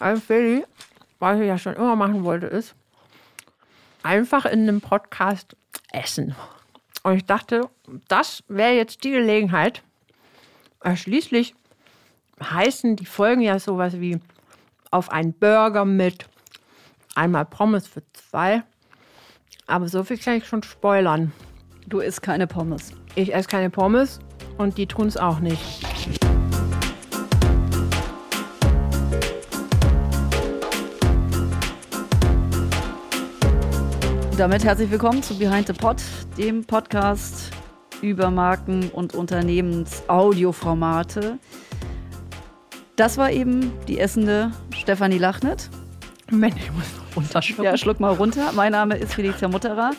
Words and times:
Also 0.00 0.20
Feli, 0.20 0.64
was 1.18 1.38
ich 1.38 1.46
ja 1.46 1.58
schon 1.58 1.74
immer 1.74 1.94
machen 1.94 2.24
wollte, 2.24 2.46
ist 2.46 2.74
einfach 4.02 4.46
in 4.46 4.60
einem 4.62 4.80
Podcast 4.80 5.54
essen. 5.92 6.34
Und 7.02 7.16
ich 7.16 7.26
dachte, 7.26 7.68
das 8.08 8.42
wäre 8.48 8.72
jetzt 8.72 9.04
die 9.04 9.10
Gelegenheit. 9.10 9.82
Schließlich 10.94 11.54
heißen 12.42 12.96
die 12.96 13.06
Folgen 13.06 13.42
ja 13.42 13.58
sowas 13.58 14.00
wie 14.00 14.18
auf 14.90 15.10
einen 15.10 15.34
Burger 15.34 15.84
mit 15.84 16.26
einmal 17.14 17.44
Pommes 17.44 17.86
für 17.86 18.02
zwei. 18.14 18.62
Aber 19.66 19.86
so 19.88 20.02
viel 20.02 20.16
kann 20.18 20.38
ich 20.38 20.46
schon 20.46 20.62
spoilern. 20.62 21.32
Du 21.86 22.00
isst 22.00 22.22
keine 22.22 22.46
Pommes. 22.46 22.92
Ich 23.14 23.34
esse 23.34 23.48
keine 23.48 23.68
Pommes 23.68 24.18
und 24.56 24.78
die 24.78 24.86
tun 24.86 25.08
es 25.08 25.16
auch 25.16 25.40
nicht. 25.40 25.89
Damit 34.40 34.64
herzlich 34.64 34.90
willkommen 34.90 35.22
zu 35.22 35.36
Behind 35.36 35.66
the 35.66 35.74
Pod, 35.74 35.98
dem 36.38 36.64
Podcast 36.64 37.50
über 38.00 38.30
Marken 38.30 38.88
und 38.88 39.14
Unternehmensaudioformate. 39.14 41.38
Das 42.96 43.18
war 43.18 43.30
eben 43.30 43.70
die 43.86 44.00
essende 44.00 44.50
Stefanie 44.74 45.18
Lachnet. 45.18 45.68
Mensch, 46.30 46.56
ich 46.56 46.72
muss 46.72 46.86
noch 46.96 47.16
runterschlucken. 47.16 47.64
Ja, 47.64 47.76
schluck 47.76 48.00
mal 48.00 48.14
runter. 48.14 48.52
Mein 48.54 48.72
Name 48.72 48.96
ist 48.96 49.12
Felicia 49.12 49.46
Mutterer. 49.46 49.90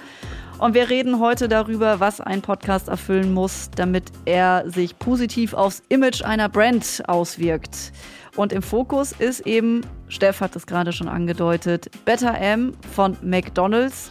Und 0.57 0.73
wir 0.73 0.89
reden 0.89 1.19
heute 1.19 1.47
darüber, 1.47 1.99
was 1.99 2.19
ein 2.19 2.41
Podcast 2.41 2.87
erfüllen 2.87 3.35
muss, 3.35 3.69
damit 3.75 4.05
er 4.25 4.67
sich 4.67 4.97
positiv 4.97 5.53
aufs 5.53 5.83
Image 5.89 6.23
einer 6.23 6.49
Brand 6.49 7.03
auswirkt. 7.07 7.91
Und 8.35 8.51
im 8.53 8.63
Fokus 8.63 9.11
ist 9.11 9.41
eben, 9.41 9.81
Steff 10.07 10.41
hat 10.41 10.55
es 10.55 10.65
gerade 10.65 10.93
schon 10.93 11.09
angedeutet, 11.09 11.91
Better 12.05 12.35
M 12.39 12.73
von 12.91 13.15
McDonald's 13.21 14.09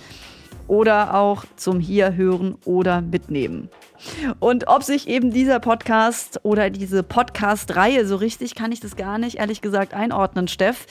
oder 0.71 1.15
auch 1.15 1.45
zum 1.57 1.81
Hier 1.81 2.15
hören 2.15 2.55
oder 2.65 3.01
mitnehmen. 3.01 3.69
Und 4.39 4.69
ob 4.69 4.85
sich 4.85 5.09
eben 5.09 5.33
dieser 5.33 5.59
Podcast 5.59 6.39
oder 6.45 6.71
diese 6.71 7.03
Podcast-Reihe 7.03 8.07
so 8.07 8.15
richtig, 8.17 8.55
kann 8.55 8.71
ich 8.71 8.79
das 8.79 8.95
gar 8.95 9.19
nicht, 9.19 9.39
ehrlich 9.39 9.63
gesagt, 9.63 9.93
einordnen, 9.95 10.47
Steff. 10.47 10.87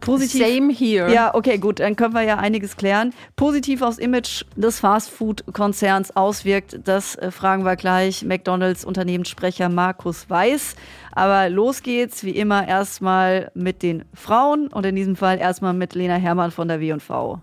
Positiv. 0.00 0.42
Same 0.42 0.72
here. 0.72 1.12
Ja, 1.12 1.34
okay, 1.34 1.58
gut, 1.58 1.80
dann 1.80 1.96
können 1.96 2.14
wir 2.14 2.22
ja 2.22 2.38
einiges 2.38 2.78
klären. 2.78 3.12
Positiv 3.36 3.82
aufs 3.82 3.98
Image 3.98 4.44
des 4.56 4.80
Fastfood-Konzerns 4.80 6.16
auswirkt, 6.16 6.80
das 6.84 7.14
äh, 7.16 7.30
fragen 7.30 7.64
wir 7.64 7.76
gleich 7.76 8.24
McDonalds 8.24 8.86
Unternehmenssprecher 8.86 9.68
Markus 9.68 10.30
Weiß. 10.30 10.76
Aber 11.12 11.50
los 11.50 11.82
geht's, 11.82 12.24
wie 12.24 12.30
immer, 12.30 12.66
erstmal 12.66 13.50
mit 13.54 13.82
den 13.82 14.04
Frauen 14.14 14.68
und 14.68 14.86
in 14.86 14.96
diesem 14.96 15.14
Fall 15.14 15.38
erstmal 15.38 15.74
mit 15.74 15.94
Lena 15.94 16.14
Hermann 16.14 16.50
von 16.52 16.68
der 16.68 16.80
W&V. 16.80 17.40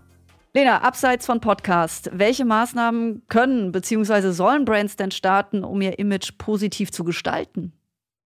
Lena, 0.54 0.80
abseits 0.80 1.26
von 1.26 1.40
Podcast, 1.40 2.10
welche 2.12 2.44
Maßnahmen 2.44 3.22
können 3.28 3.70
bzw. 3.70 4.30
sollen 4.32 4.64
Brands 4.64 4.96
denn 4.96 5.10
starten, 5.10 5.62
um 5.62 5.80
ihr 5.82 5.98
Image 5.98 6.38
positiv 6.38 6.90
zu 6.90 7.04
gestalten? 7.04 7.72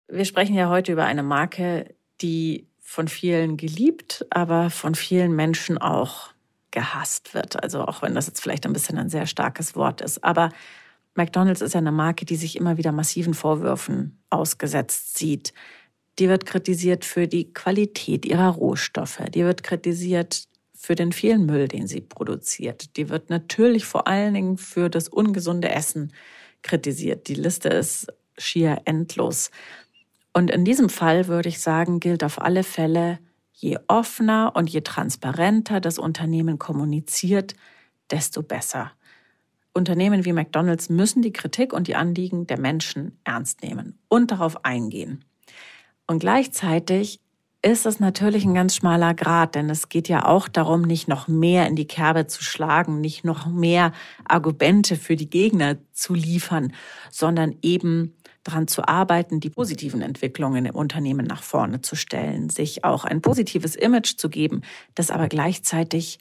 Wir 0.09 0.25
sprechen 0.25 0.53
ja 0.53 0.69
heute 0.69 0.91
über 0.91 1.05
eine 1.05 1.23
Marke, 1.23 1.95
die 2.21 2.67
von 2.81 3.07
vielen 3.07 3.55
geliebt, 3.55 4.25
aber 4.31 4.69
von 4.69 4.95
vielen 4.95 5.33
Menschen 5.35 5.77
auch 5.77 6.31
gehasst 6.71 7.33
wird. 7.33 7.61
Also 7.61 7.85
auch 7.85 8.01
wenn 8.01 8.15
das 8.15 8.27
jetzt 8.27 8.41
vielleicht 8.41 8.65
ein 8.65 8.73
bisschen 8.73 8.97
ein 8.97 9.09
sehr 9.09 9.25
starkes 9.25 9.75
Wort 9.75 10.01
ist. 10.01 10.23
Aber 10.23 10.49
McDonald's 11.15 11.61
ist 11.61 11.73
ja 11.73 11.79
eine 11.79 11.91
Marke, 11.91 12.25
die 12.25 12.35
sich 12.35 12.57
immer 12.57 12.77
wieder 12.77 12.91
massiven 12.91 13.33
Vorwürfen 13.33 14.19
ausgesetzt 14.29 15.17
sieht. 15.17 15.53
Die 16.17 16.27
wird 16.27 16.45
kritisiert 16.45 17.05
für 17.05 17.27
die 17.27 17.53
Qualität 17.53 18.25
ihrer 18.25 18.49
Rohstoffe. 18.49 19.21
Die 19.33 19.45
wird 19.45 19.63
kritisiert 19.63 20.49
für 20.81 20.95
den 20.95 21.11
vielen 21.11 21.45
Müll, 21.45 21.67
den 21.67 21.88
sie 21.88 21.99
produziert. 21.99 22.95
Die 22.95 23.09
wird 23.09 23.30
natürlich 23.30 23.83
vor 23.83 24.08
allen 24.08 24.33
Dingen 24.33 24.58
für 24.58 24.89
das 24.89 25.09
ungesunde 25.09 25.70
Essen 25.70 26.14
kritisiert. 26.61 27.27
Die 27.27 27.36
Liste 27.36 27.67
ist 27.67 28.08
schier 28.37 28.81
endlos. 28.86 29.52
Und 30.31 30.49
in 30.49 30.64
diesem 30.64 30.87
Fall 30.87 31.27
würde 31.27 31.49
ich 31.49 31.59
sagen, 31.59 31.99
gilt 31.99 32.23
auf 32.23 32.42
alle 32.42 32.64
Fälle, 32.64 33.20
je 33.52 33.77
offener 33.89 34.53
und 34.55 34.70
je 34.70 34.80
transparenter 34.80 35.81
das 35.81 35.99
Unternehmen 35.99 36.59
kommuniziert, 36.59 37.55
desto 38.09 38.42
besser. 38.42 38.93
Unternehmen 39.73 40.23
wie 40.23 40.33
McDonald's 40.33 40.87
müssen 40.87 41.21
die 41.21 41.33
Kritik 41.33 41.73
und 41.73 41.87
die 41.87 41.95
Anliegen 41.95 42.48
der 42.48 42.58
Menschen 42.58 43.20
ernst 43.26 43.64
nehmen 43.64 43.99
und 44.08 44.32
darauf 44.32 44.64
eingehen. 44.64 45.26
Und 46.08 46.20
gleichzeitig 46.20 47.20
ist 47.61 47.86
es 47.86 47.99
natürlich 47.99 48.45
ein 48.45 48.53
ganz 48.53 48.75
schmaler 48.75 49.14
Grad, 49.14 49.55
denn 49.55 49.70
es 49.70 49.89
geht 49.89 50.08
ja 50.08 50.25
auch 50.25 50.47
darum, 50.47 50.83
nicht 50.83 51.08
noch 51.08 51.27
mehr 51.27 51.67
in 51.67 51.75
die 51.75 51.87
Kerbe 51.87 52.25
zu 52.27 52.43
schlagen, 52.43 53.02
nicht 53.02 53.25
noch 53.25 53.47
mehr 53.47 53.92
Argumente 54.25 54.95
für 54.95 55.17
die 55.17 55.30
Gegner 55.30 55.77
zu 55.92 56.14
liefern, 56.14 56.73
sondern 57.11 57.58
eben 57.61 58.15
daran 58.43 58.67
zu 58.67 58.87
arbeiten, 58.87 59.42
die 59.42 59.49
positiven 59.49 60.02
Entwicklungen 60.02 60.65
im 60.65 60.75
Unternehmen 60.75 61.25
nach 61.25 61.43
vorne 61.43 61.81
zu 61.81 61.97
stellen, 61.97 62.49
sich 62.49 62.86
auch 62.86 63.03
ein 63.03 63.21
positives 63.21 63.76
Image 63.76 64.15
zu 64.17 64.30
geben, 64.30 64.61
das 64.95 65.11
aber 65.11 65.27
gleichzeitig 65.27 66.20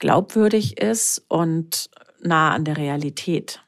glaubwürdig 0.00 0.80
ist 0.80 1.24
und 1.28 1.90
nah 2.20 2.52
an 2.52 2.64
der 2.64 2.76
Realität. 2.76 3.62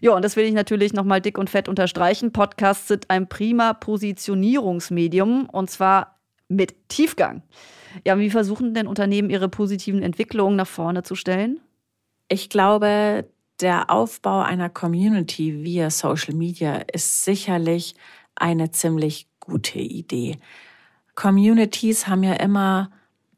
Ja, 0.00 0.12
und 0.12 0.24
das 0.24 0.36
will 0.36 0.44
ich 0.44 0.54
natürlich 0.54 0.92
nochmal 0.92 1.20
dick 1.20 1.36
und 1.36 1.50
fett 1.50 1.68
unterstreichen. 1.68 2.32
Podcasts 2.32 2.88
sind 2.88 3.10
ein 3.10 3.28
prima 3.28 3.74
Positionierungsmedium 3.74 5.48
und 5.50 5.70
zwar 5.70 6.18
mit 6.48 6.88
Tiefgang. 6.88 7.42
Ja, 8.06 8.18
wie 8.18 8.30
versuchen 8.30 8.74
denn 8.74 8.86
Unternehmen 8.86 9.30
ihre 9.30 9.48
positiven 9.48 10.02
Entwicklungen 10.02 10.56
nach 10.56 10.66
vorne 10.66 11.02
zu 11.02 11.14
stellen? 11.14 11.60
Ich 12.28 12.48
glaube, 12.48 13.28
der 13.60 13.90
Aufbau 13.90 14.40
einer 14.40 14.70
Community 14.70 15.64
via 15.64 15.90
Social 15.90 16.34
Media 16.34 16.76
ist 16.92 17.24
sicherlich 17.24 17.94
eine 18.34 18.70
ziemlich 18.70 19.28
gute 19.38 19.78
Idee. 19.78 20.38
Communities 21.14 22.06
haben 22.06 22.22
ja 22.22 22.34
immer 22.34 22.90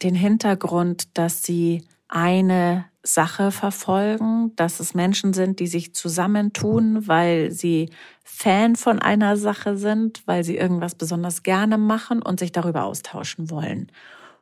den 0.02 0.14
Hintergrund, 0.14 1.16
dass 1.18 1.42
sie 1.42 1.84
eine 2.12 2.84
Sache 3.02 3.50
verfolgen, 3.50 4.54
dass 4.54 4.80
es 4.80 4.94
Menschen 4.94 5.32
sind, 5.32 5.58
die 5.60 5.66
sich 5.66 5.94
zusammentun, 5.94 7.08
weil 7.08 7.50
sie 7.50 7.88
Fan 8.22 8.76
von 8.76 8.98
einer 8.98 9.36
Sache 9.36 9.76
sind, 9.76 10.22
weil 10.26 10.44
sie 10.44 10.56
irgendwas 10.56 10.94
besonders 10.94 11.42
gerne 11.42 11.78
machen 11.78 12.22
und 12.22 12.38
sich 12.38 12.52
darüber 12.52 12.84
austauschen 12.84 13.50
wollen. 13.50 13.90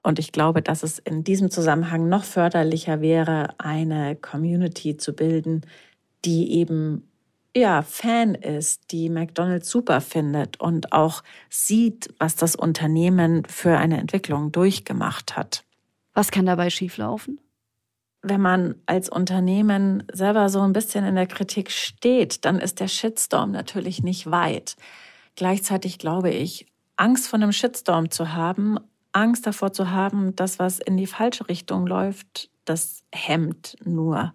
Und 0.02 0.18
ich 0.18 0.32
glaube, 0.32 0.62
dass 0.62 0.82
es 0.82 0.98
in 0.98 1.22
diesem 1.22 1.50
Zusammenhang 1.50 2.08
noch 2.08 2.24
förderlicher 2.24 3.00
wäre, 3.00 3.54
eine 3.58 4.16
Community 4.16 4.96
zu 4.96 5.12
bilden, 5.12 5.62
die 6.24 6.52
eben 6.54 7.06
ja, 7.56 7.82
Fan 7.82 8.34
ist, 8.34 8.92
die 8.92 9.08
McDonald's 9.10 9.70
super 9.70 10.00
findet 10.00 10.60
und 10.60 10.92
auch 10.92 11.22
sieht, 11.48 12.12
was 12.18 12.36
das 12.36 12.56
Unternehmen 12.56 13.44
für 13.44 13.76
eine 13.76 13.98
Entwicklung 13.98 14.52
durchgemacht 14.52 15.36
hat. 15.36 15.64
Was 16.14 16.30
kann 16.30 16.46
dabei 16.46 16.70
schieflaufen? 16.70 17.38
Wenn 18.22 18.40
man 18.40 18.74
als 18.86 19.08
Unternehmen 19.08 20.04
selber 20.12 20.48
so 20.48 20.60
ein 20.60 20.72
bisschen 20.72 21.04
in 21.04 21.14
der 21.14 21.26
Kritik 21.26 21.70
steht, 21.70 22.44
dann 22.44 22.58
ist 22.58 22.80
der 22.80 22.88
Shitstorm 22.88 23.50
natürlich 23.50 24.02
nicht 24.02 24.30
weit. 24.30 24.76
Gleichzeitig 25.36 25.98
glaube 25.98 26.30
ich, 26.30 26.66
Angst 26.96 27.28
vor 27.28 27.38
einem 27.38 27.52
Shitstorm 27.52 28.10
zu 28.10 28.34
haben, 28.34 28.78
Angst 29.12 29.46
davor 29.46 29.72
zu 29.72 29.90
haben, 29.90 30.36
dass 30.36 30.58
was 30.58 30.78
in 30.78 30.96
die 30.96 31.06
falsche 31.06 31.48
Richtung 31.48 31.86
läuft, 31.86 32.50
das 32.64 33.02
hemmt 33.10 33.76
nur. 33.84 34.34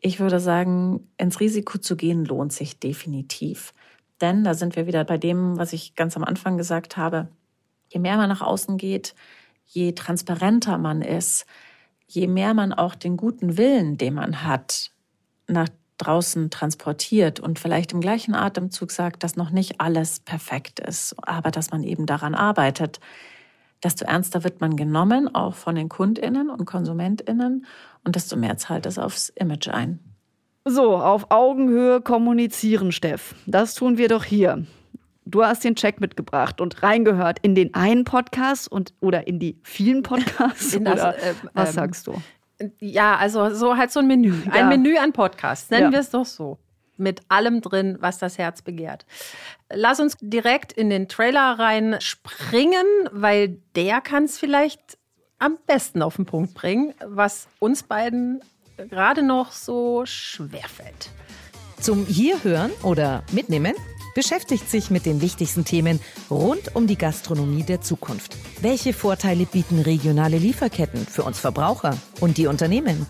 Ich 0.00 0.20
würde 0.20 0.38
sagen, 0.38 1.08
ins 1.16 1.40
Risiko 1.40 1.78
zu 1.78 1.96
gehen 1.96 2.26
lohnt 2.26 2.52
sich 2.52 2.78
definitiv. 2.78 3.72
Denn 4.20 4.44
da 4.44 4.54
sind 4.54 4.76
wir 4.76 4.86
wieder 4.86 5.04
bei 5.04 5.16
dem, 5.16 5.58
was 5.58 5.72
ich 5.72 5.94
ganz 5.94 6.16
am 6.16 6.24
Anfang 6.24 6.58
gesagt 6.58 6.96
habe. 6.96 7.28
Je 7.88 7.98
mehr 7.98 8.16
man 8.16 8.28
nach 8.28 8.42
außen 8.42 8.76
geht, 8.76 9.14
je 9.66 9.92
transparenter 9.92 10.78
man 10.78 11.00
ist, 11.02 11.46
je 12.14 12.28
mehr 12.28 12.54
man 12.54 12.72
auch 12.72 12.94
den 12.94 13.16
guten 13.16 13.56
Willen, 13.56 13.98
den 13.98 14.14
man 14.14 14.44
hat, 14.44 14.90
nach 15.46 15.68
draußen 15.98 16.50
transportiert 16.50 17.40
und 17.40 17.58
vielleicht 17.58 17.92
im 17.92 18.00
gleichen 18.00 18.34
Atemzug 18.34 18.90
sagt, 18.90 19.22
dass 19.22 19.36
noch 19.36 19.50
nicht 19.50 19.80
alles 19.80 20.20
perfekt 20.20 20.80
ist, 20.80 21.14
aber 21.22 21.50
dass 21.50 21.70
man 21.70 21.82
eben 21.82 22.06
daran 22.06 22.34
arbeitet, 22.34 23.00
desto 23.82 24.04
ernster 24.04 24.44
wird 24.44 24.60
man 24.60 24.76
genommen, 24.76 25.32
auch 25.34 25.54
von 25.54 25.74
den 25.74 25.88
Kundinnen 25.88 26.50
und 26.50 26.64
Konsumentinnen 26.64 27.66
und 28.04 28.16
desto 28.16 28.36
mehr 28.36 28.56
zahlt 28.56 28.86
es 28.86 28.98
aufs 28.98 29.28
Image 29.30 29.68
ein. 29.68 30.00
So, 30.64 30.96
auf 30.96 31.30
Augenhöhe 31.30 32.00
kommunizieren, 32.00 32.90
Steff. 32.90 33.34
Das 33.46 33.74
tun 33.74 33.98
wir 33.98 34.08
doch 34.08 34.24
hier 34.24 34.64
du 35.26 35.44
hast 35.44 35.64
den 35.64 35.76
Check 35.76 36.00
mitgebracht 36.00 36.60
und 36.60 36.82
reingehört 36.82 37.38
in 37.40 37.54
den 37.54 37.74
einen 37.74 38.04
Podcast 38.04 38.70
und 38.70 38.94
oder 39.00 39.26
in 39.26 39.38
die 39.38 39.58
vielen 39.62 40.02
Podcasts. 40.02 40.78
Das, 40.80 40.80
oder, 40.80 41.18
äh, 41.18 41.34
was 41.52 41.70
ähm, 41.70 41.74
sagst 41.74 42.06
du? 42.06 42.22
Ja, 42.80 43.16
also 43.16 43.52
so 43.54 43.76
halt 43.76 43.90
so 43.90 44.00
ein 44.00 44.06
Menü. 44.06 44.34
Ja. 44.46 44.52
Ein 44.52 44.68
Menü 44.68 44.96
an 44.96 45.12
Podcasts. 45.12 45.70
Nennen 45.70 45.86
ja. 45.86 45.92
wir 45.92 46.00
es 46.00 46.10
doch 46.10 46.26
so. 46.26 46.58
mit 46.96 47.22
allem 47.28 47.60
drin, 47.60 47.96
was 48.00 48.18
das 48.18 48.38
Herz 48.38 48.62
begehrt. 48.62 49.06
Lass 49.72 49.98
uns 49.98 50.16
direkt 50.20 50.72
in 50.72 50.90
den 50.90 51.08
Trailer 51.08 51.58
rein 51.58 51.96
springen, 51.98 52.86
weil 53.10 53.58
der 53.74 54.00
kann 54.00 54.24
es 54.24 54.38
vielleicht 54.38 54.98
am 55.38 55.58
besten 55.66 56.02
auf 56.02 56.16
den 56.16 56.26
Punkt 56.26 56.54
bringen, 56.54 56.94
was 57.04 57.48
uns 57.58 57.82
beiden 57.82 58.40
gerade 58.76 59.22
noch 59.22 59.52
so 59.52 60.06
schwer 60.06 60.68
fällt. 60.68 61.10
Zum 61.80 62.06
Hierhören 62.06 62.70
oder 62.82 63.24
Mitnehmen 63.32 63.74
beschäftigt 64.14 64.70
sich 64.70 64.90
mit 64.90 65.06
den 65.06 65.20
wichtigsten 65.20 65.64
Themen 65.64 66.00
rund 66.30 66.74
um 66.74 66.86
die 66.86 66.98
Gastronomie 66.98 67.64
der 67.64 67.80
Zukunft. 67.80 68.36
Welche 68.62 68.92
Vorteile 68.92 69.46
bieten 69.46 69.80
regionale 69.80 70.38
Lieferketten 70.38 71.06
für 71.06 71.24
uns 71.24 71.38
Verbraucher 71.38 71.98
und 72.20 72.38
die 72.38 72.46
Unternehmen? 72.46 73.06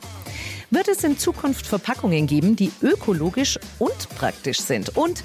Wird 0.71 0.89
es 0.89 1.05
in 1.05 1.19
Zukunft 1.19 1.67
Verpackungen 1.67 2.27
geben, 2.27 2.57
die 2.57 2.73
ökologisch 2.83 3.59
und 3.79 4.09
praktisch 4.17 4.59
sind? 4.61 4.97
Und 4.97 5.25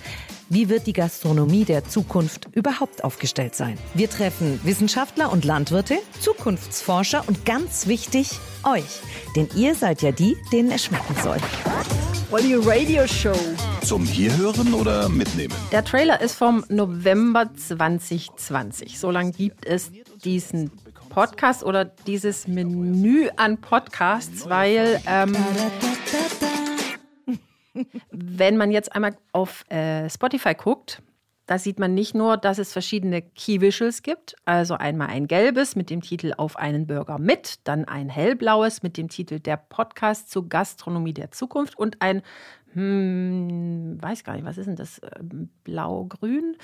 wie 0.50 0.68
wird 0.68 0.88
die 0.88 0.94
Gastronomie 0.94 1.64
der 1.64 1.88
Zukunft 1.88 2.50
überhaupt 2.54 3.04
aufgestellt 3.04 3.56
sein? 3.56 3.78
Wir 3.94 4.10
treffen 4.10 4.60
Wissenschaftler 4.64 5.32
und 5.32 5.46
Landwirte, 5.46 6.00
Zukunftsforscher 6.20 7.24
und 7.28 7.46
ganz 7.46 7.88
wichtig, 7.88 8.32
euch. 8.64 9.00
Denn 9.36 9.48
ihr 9.56 9.76
seid 9.76 10.02
ja 10.02 10.12
die, 10.12 10.36
denen 10.52 10.72
es 10.72 10.86
schmecken 10.86 11.16
soll. 11.24 11.38
Olli 12.32 12.56
Radio 12.56 13.08
Show. 13.08 13.38
Zum 13.84 14.06
Hierhören 14.06 14.74
oder 14.74 15.08
Mitnehmen? 15.08 15.54
Der 15.72 15.84
Trailer 15.84 16.20
ist 16.20 16.36
vom 16.36 16.66
November 16.70 17.50
2020. 17.56 19.00
So 19.00 19.10
lange 19.10 19.32
gibt 19.32 19.66
es 19.66 19.92
diesen 20.24 20.72
Podcast 21.10 21.64
oder 21.64 21.86
dieses 21.86 22.48
Menü 22.48 23.30
an 23.36 23.60
Podcasts, 23.60 24.50
weil 24.50 25.02
ähm, 25.08 25.36
wenn 28.12 28.58
man 28.58 28.72
jetzt 28.72 28.96
einmal 28.96 29.18
auf 29.34 29.70
äh, 29.70 30.10
Spotify 30.10 30.54
guckt, 30.54 31.02
da 31.50 31.58
sieht 31.58 31.80
man 31.80 31.96
nicht 31.96 32.14
nur, 32.14 32.38
dass 32.38 32.60
es 32.60 32.72
verschiedene 32.72 33.24
Key 33.24 33.60
Visuals 33.60 34.04
gibt, 34.04 34.36
also 34.46 34.76
einmal 34.76 35.08
ein 35.08 35.26
gelbes 35.26 35.76
mit 35.76 35.90
dem 35.90 36.02
Titel 36.02 36.32
Auf 36.38 36.56
einen 36.58 36.86
Burger 36.86 37.18
mit, 37.18 37.68
dann 37.68 37.86
ein 37.86 38.08
hellblaues 38.08 38.84
mit 38.84 38.98
dem 38.98 39.10
Titel 39.10 39.40
Der 39.40 39.58
Podcast 39.58 40.30
zur 40.30 40.48
Gastronomie 40.48 41.14
der 41.14 41.32
Zukunft 41.32 41.76
und 41.76 42.04
ein 42.04 42.22
hm, 42.74 43.98
weiß 44.00 44.24
gar 44.24 44.34
nicht, 44.34 44.46
was 44.46 44.60
ist 44.60 44.68
denn 44.68 44.76
das? 44.76 45.02
Blau-Grün, 45.64 46.56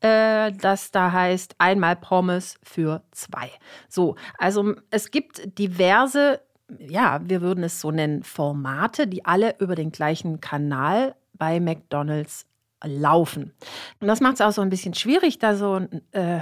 äh, 0.00 0.52
das 0.52 0.90
da 0.90 1.10
heißt 1.10 1.54
einmal 1.56 1.96
Pommes 1.96 2.58
für 2.62 3.02
zwei. 3.12 3.50
So, 3.88 4.16
also 4.36 4.74
es 4.90 5.10
gibt 5.10 5.58
diverse, 5.58 6.42
ja, 6.78 7.18
wir 7.24 7.40
würden 7.40 7.64
es 7.64 7.80
so 7.80 7.90
nennen, 7.90 8.22
Formate, 8.22 9.06
die 9.06 9.24
alle 9.24 9.54
über 9.58 9.74
den 9.74 9.90
gleichen 9.90 10.42
Kanal 10.42 11.14
bei 11.32 11.60
McDonald's 11.60 12.44
laufen. 12.86 13.52
Und 14.00 14.08
das 14.08 14.20
macht 14.20 14.34
es 14.34 14.40
auch 14.40 14.52
so 14.52 14.62
ein 14.62 14.70
bisschen 14.70 14.94
schwierig, 14.94 15.38
da 15.38 15.56
so. 15.56 15.80
Äh, 16.12 16.40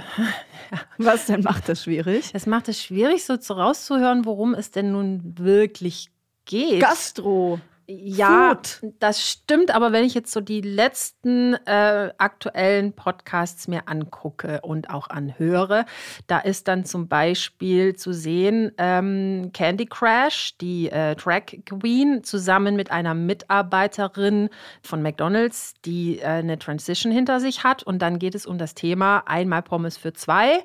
Was 0.97 1.25
denn 1.27 1.41
macht 1.41 1.69
das 1.69 1.83
schwierig? 1.83 2.31
Es 2.33 2.45
macht 2.45 2.69
es 2.69 2.81
schwierig, 2.81 3.25
so 3.25 3.37
zu 3.37 3.53
rauszuhören, 3.53 4.25
worum 4.25 4.53
es 4.53 4.71
denn 4.71 4.91
nun 4.91 5.35
wirklich 5.37 6.09
geht. 6.45 6.81
Gastro. 6.81 7.59
Ja, 8.01 8.59
Food. 8.79 8.93
das 8.99 9.27
stimmt, 9.27 9.73
aber 9.73 9.91
wenn 9.91 10.03
ich 10.03 10.13
jetzt 10.13 10.31
so 10.31 10.41
die 10.41 10.61
letzten 10.61 11.53
äh, 11.65 12.11
aktuellen 12.17 12.93
Podcasts 12.93 13.67
mir 13.67 13.87
angucke 13.87 14.61
und 14.61 14.89
auch 14.89 15.09
anhöre, 15.09 15.85
da 16.27 16.39
ist 16.39 16.67
dann 16.67 16.85
zum 16.85 17.07
Beispiel 17.07 17.95
zu 17.95 18.13
sehen 18.13 18.71
ähm, 18.77 19.51
Candy 19.53 19.85
Crash, 19.85 20.57
die 20.57 20.89
äh, 20.89 21.15
Drag 21.15 21.43
Queen, 21.65 22.23
zusammen 22.23 22.75
mit 22.75 22.91
einer 22.91 23.13
Mitarbeiterin 23.13 24.49
von 24.81 25.01
McDonald's, 25.01 25.73
die 25.85 26.19
äh, 26.19 26.25
eine 26.25 26.59
Transition 26.59 27.11
hinter 27.11 27.39
sich 27.39 27.63
hat. 27.63 27.83
Und 27.83 28.01
dann 28.01 28.19
geht 28.19 28.35
es 28.35 28.45
um 28.45 28.57
das 28.57 28.73
Thema 28.73 29.23
einmal 29.25 29.61
Pommes 29.61 29.97
für 29.97 30.13
zwei. 30.13 30.63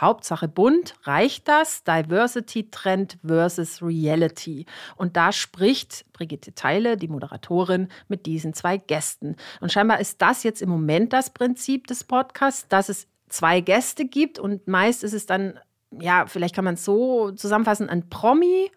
Hauptsache 0.00 0.48
bunt, 0.48 0.94
reicht 1.04 1.48
das? 1.48 1.84
Diversity 1.84 2.70
Trend 2.70 3.18
versus 3.24 3.82
Reality. 3.82 4.66
Und 4.96 5.16
da 5.16 5.32
spricht 5.32 6.04
Brigitte 6.12 6.54
Teile, 6.54 6.96
die 6.96 7.08
Moderatorin, 7.08 7.88
mit 8.08 8.26
diesen 8.26 8.54
zwei 8.54 8.76
Gästen. 8.76 9.36
Und 9.60 9.72
scheinbar 9.72 10.00
ist 10.00 10.20
das 10.22 10.42
jetzt 10.42 10.62
im 10.62 10.68
Moment 10.68 11.12
das 11.12 11.30
Prinzip 11.30 11.86
des 11.86 12.04
Podcasts, 12.04 12.66
dass 12.68 12.88
es 12.88 13.06
zwei 13.28 13.60
Gäste 13.60 14.04
gibt 14.04 14.38
und 14.38 14.66
meist 14.66 15.04
ist 15.04 15.12
es 15.12 15.26
dann, 15.26 15.58
ja, 15.90 16.26
vielleicht 16.26 16.54
kann 16.54 16.64
man 16.64 16.74
es 16.74 16.84
so 16.84 17.30
zusammenfassen, 17.32 17.88
ein 17.88 18.08
Promi 18.08 18.70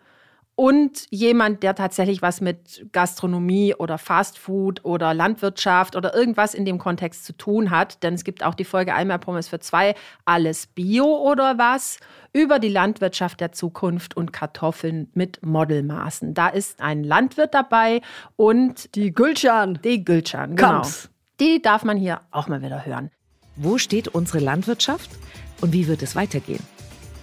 und 0.56 1.08
jemand, 1.10 1.64
der 1.64 1.76
tatsächlich 1.76 2.22
was 2.22 2.42
mit 2.42 2.86
Gastronomie 2.92 3.74
oder 3.74 3.98
Fastfood 3.98 4.84
oder 4.86 5.14
Landwirtschaft 5.14 5.96
oder 5.96 6.14
irgendwas 6.14 6.54
in 6.54 6.66
dem 6.66 6.78
Kontext 6.78 7.26
zu 7.26 7.34
tun 7.34 7.72
hat. 7.72 8.04
Denn 8.04 8.14
es 8.14 8.24
gibt 8.24 8.44
auch 8.44 8.54
die 8.54 8.66
Folge 8.66 8.94
einmal 8.94 9.20
Pommes 9.20 9.48
für 9.48 9.60
zwei, 9.60 9.96
alles 10.26 10.68
Bio 10.68 11.06
oder 11.06 11.58
was, 11.58 12.00
über 12.34 12.60
die 12.60 12.70
Landwirtschaft 12.70 13.40
der 13.40 13.52
Zukunft 13.52 14.16
und 14.16 14.34
Kartoffeln 14.34 15.10
mit 15.14 15.44
Modelmaßen. 15.46 16.34
Da 16.34 16.50
ist 16.50 16.82
ein 16.82 17.04
Landwirt 17.04 17.54
dabei 17.54 18.02
und 18.36 18.94
die 18.96 19.14
Gülcan. 19.14 19.80
Die 19.84 20.04
Gülcan, 20.04 20.56
genau. 20.56 20.84
Die 21.40 21.62
darf 21.62 21.84
man 21.84 21.98
hier 21.98 22.22
auch 22.30 22.48
mal 22.48 22.62
wieder 22.62 22.86
hören. 22.86 23.10
Wo 23.56 23.78
steht 23.78 24.10
unsere 24.10 24.40
Landwirtschaft 24.40 25.10
und 25.62 25.74
wie 25.74 25.88
wird 25.88 26.04
es 26.04 26.16
weitergehen? 26.16 26.64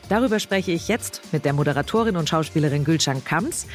Darüber 0.09 0.41
spreche 0.41 0.73
ich 0.73 0.89
jetzt 0.89 1.21
mit 1.33 1.45
der 1.45 1.53
Moderatorin 1.53 2.17
und 2.17 2.29
Schauspielerin 2.29 2.85
Gülcan 2.85 3.25
Kams. 3.25 3.67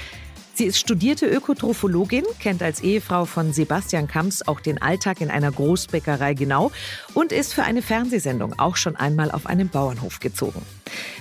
Sie 0.55 0.65
ist 0.65 0.77
studierte 0.77 1.25
Ökotrophologin, 1.25 2.25
kennt 2.39 2.61
als 2.61 2.81
Ehefrau 2.81 3.25
von 3.25 3.53
Sebastian 3.53 4.07
Kams 4.07 4.47
auch 4.47 4.59
den 4.59 4.79
Alltag 4.79 5.19
in 5.19 5.31
einer 5.31 5.51
Großbäckerei 5.51 6.35
genau 6.35 6.71
und 7.15 7.31
ist 7.31 7.55
für 7.55 7.63
eine 7.63 7.81
Fernsehsendung 7.81 8.59
auch 8.59 8.75
schon 8.75 8.95
einmal 8.95 9.31
auf 9.31 9.47
einem 9.47 9.69
Bauernhof 9.69 10.19
gezogen. 10.19 10.61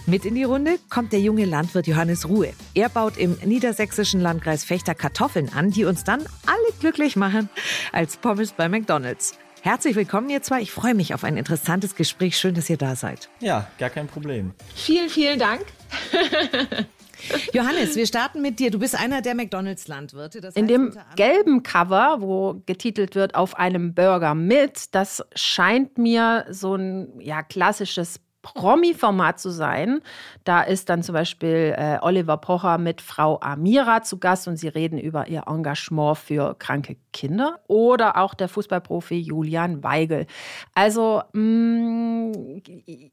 Mit 0.04 0.26
in 0.26 0.34
die 0.34 0.44
Runde 0.44 0.78
kommt 0.90 1.14
der 1.14 1.20
junge 1.20 1.46
Landwirt 1.46 1.86
Johannes 1.86 2.28
Ruhe. 2.28 2.52
Er 2.74 2.90
baut 2.90 3.16
im 3.16 3.38
niedersächsischen 3.42 4.20
Landkreis 4.20 4.64
Fechter 4.64 4.94
Kartoffeln 4.94 5.50
an, 5.54 5.70
die 5.70 5.86
uns 5.86 6.04
dann 6.04 6.20
alle 6.44 6.72
glücklich 6.80 7.16
machen 7.16 7.48
als 7.90 8.18
Pommes 8.18 8.52
bei 8.52 8.68
McDonald's. 8.68 9.38
Herzlich 9.64 9.94
willkommen, 9.94 10.28
ihr 10.28 10.42
zwei. 10.42 10.60
Ich 10.60 10.72
freue 10.72 10.92
mich 10.92 11.14
auf 11.14 11.22
ein 11.22 11.36
interessantes 11.36 11.94
Gespräch. 11.94 12.36
Schön, 12.36 12.56
dass 12.56 12.68
ihr 12.68 12.76
da 12.76 12.96
seid. 12.96 13.30
Ja, 13.38 13.68
gar 13.78 13.90
kein 13.90 14.08
Problem. 14.08 14.54
Vielen, 14.74 15.08
vielen 15.08 15.38
Dank. 15.38 15.64
Johannes, 17.52 17.94
wir 17.94 18.04
starten 18.08 18.42
mit 18.42 18.58
dir. 18.58 18.72
Du 18.72 18.80
bist 18.80 18.98
einer 18.98 19.22
der 19.22 19.36
McDonalds-Landwirte. 19.36 20.50
In 20.56 20.66
dem 20.66 20.92
gelben 21.14 21.62
Cover, 21.62 22.16
wo 22.18 22.60
getitelt 22.66 23.14
wird 23.14 23.36
auf 23.36 23.56
einem 23.56 23.94
Burger 23.94 24.34
mit, 24.34 24.92
das 24.96 25.22
scheint 25.36 25.96
mir 25.96 26.44
so 26.50 26.74
ein 26.74 27.20
ja, 27.20 27.44
klassisches 27.44 28.18
Promi-Format 28.42 29.38
zu 29.38 29.50
sein. 29.50 30.00
Da 30.44 30.62
ist 30.62 30.88
dann 30.88 31.02
zum 31.02 31.14
Beispiel 31.14 31.74
äh, 31.76 31.98
Oliver 32.02 32.36
Pocher 32.36 32.78
mit 32.78 33.00
Frau 33.00 33.40
Amira 33.40 34.02
zu 34.02 34.18
Gast 34.18 34.48
und 34.48 34.56
sie 34.56 34.68
reden 34.68 34.98
über 34.98 35.28
ihr 35.28 35.44
Engagement 35.46 36.18
für 36.18 36.56
kranke 36.58 36.96
Kinder. 37.12 37.60
Oder 37.68 38.16
auch 38.16 38.34
der 38.34 38.48
Fußballprofi 38.48 39.18
Julian 39.20 39.82
Weigel. 39.84 40.26
Also, 40.74 41.22
mh, 41.32 41.42
mm, 41.42 42.62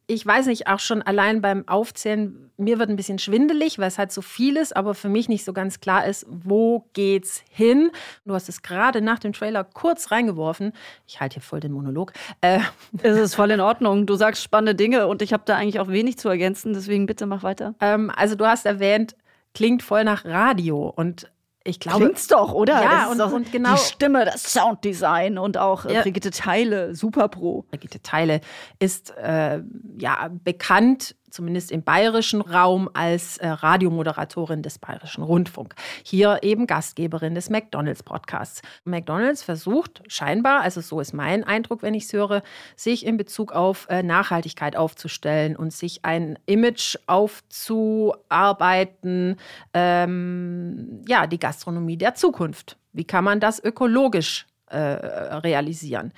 ich 0.08 0.26
weiß 0.26 0.48
nicht, 0.48 0.68
auch 0.68 0.80
schon 0.80 1.02
allein 1.02 1.42
beim 1.42 1.68
Aufzählen, 1.68 2.52
mir 2.58 2.80
wird 2.80 2.90
ein 2.90 2.96
bisschen 2.96 3.20
schwindelig, 3.20 3.80
weil 3.80 3.88
es 3.88 3.98
halt 3.98 4.12
so 4.12 4.22
viel 4.22 4.58
ist, 4.58 4.76
aber 4.76 4.94
für 4.94 5.10
mich 5.10 5.30
nicht 5.30 5.46
so 5.46 5.54
ganz 5.54 5.80
klar 5.80 6.06
ist, 6.06 6.26
wo 6.30 6.86
geht's 6.94 7.44
hin. 7.50 7.92
Du 8.26 8.34
hast 8.34 8.50
es 8.50 8.62
gerade 8.62 9.02
nach 9.02 9.20
dem 9.20 9.34
Trailer 9.34 9.64
kurz 9.64 10.12
reingeworfen. 10.12 10.74
Ich 11.08 11.22
halte 11.22 11.36
hier 11.36 11.44
voll 11.44 11.60
den 11.60 11.72
Monolog. 11.72 12.14
Äh, 12.42 12.60
es 13.02 13.18
ist 13.18 13.36
voll 13.36 13.52
in 13.52 13.62
Ordnung. 13.62 14.06
Du 14.06 14.16
sagst 14.16 14.44
spannende 14.44 14.76
Dinge 14.76 15.08
und 15.08 15.19
und 15.20 15.24
ich 15.24 15.34
habe 15.34 15.44
da 15.46 15.58
eigentlich 15.58 15.82
auch 15.82 15.90
wenig 15.90 16.18
zu 16.18 16.30
ergänzen, 16.30 16.72
deswegen 16.72 17.06
bitte 17.06 17.26
mach 17.26 17.44
weiter. 17.44 17.76
Ähm, 17.82 18.10
also 18.16 18.36
du 18.36 18.46
hast 18.46 18.66
erwähnt, 18.66 19.18
klingt 19.54 19.84
voll 19.84 20.06
nach 20.06 20.24
Radio 20.24 20.94
und 20.96 21.30
ich 21.66 21.82
glaube. 21.82 22.06
Klingt's 22.06 22.28
doch, 22.28 22.54
oder? 22.54 22.82
Ja, 22.82 23.12
und, 23.12 23.20
und, 23.20 23.52
genau. 23.52 23.74
Die 23.74 23.80
Stimme, 23.80 24.24
das 24.24 24.44
Sounddesign 24.54 25.38
und 25.38 25.58
auch 25.58 25.84
äh, 25.86 25.96
ja. 25.96 26.02
Brigitte 26.04 26.32
Teile, 26.32 26.96
super 26.96 27.28
pro. 27.28 27.66
Brigitte 27.70 28.02
Teile 28.02 28.40
ist 28.80 29.14
äh, 29.18 29.62
ja 29.98 30.30
bekannt 30.32 31.18
zumindest 31.30 31.72
im 31.72 31.84
bayerischen 31.84 32.42
Raum, 32.42 32.90
als 32.94 33.38
äh, 33.38 33.48
Radiomoderatorin 33.48 34.62
des 34.62 34.80
Bayerischen 34.80 35.24
Rundfunk. 35.24 35.76
Hier 36.04 36.40
eben 36.42 36.68
Gastgeberin 36.68 37.36
des 37.36 37.50
McDonalds-Podcasts. 37.50 38.62
McDonalds 38.86 39.44
versucht 39.44 40.02
scheinbar, 40.08 40.62
also 40.62 40.82
so 40.82 41.00
ist 41.00 41.14
mein 41.14 41.44
Eindruck, 41.44 41.82
wenn 41.82 41.94
ich 41.94 42.06
es 42.06 42.14
höre, 42.14 42.42
sich 42.76 43.06
in 43.06 43.18
Bezug 43.18 43.52
auf 43.52 43.88
äh, 43.90 44.04
Nachhaltigkeit 44.04 44.76
aufzustellen 44.76 45.56
und 45.56 45.74
sich 45.74 46.04
ein 46.04 46.38
Image 46.46 46.98
aufzuarbeiten, 47.08 49.38
ähm, 49.74 51.02
ja, 51.08 51.28
die 51.28 51.40
Gastronomie 51.40 51.98
der 51.98 52.16
Zukunft. 52.16 52.78
Wie 52.94 53.06
kann 53.06 53.24
man 53.24 53.40
das 53.40 53.64
ökologisch 53.64 54.48
äh, 54.68 54.78
realisieren? 54.78 56.14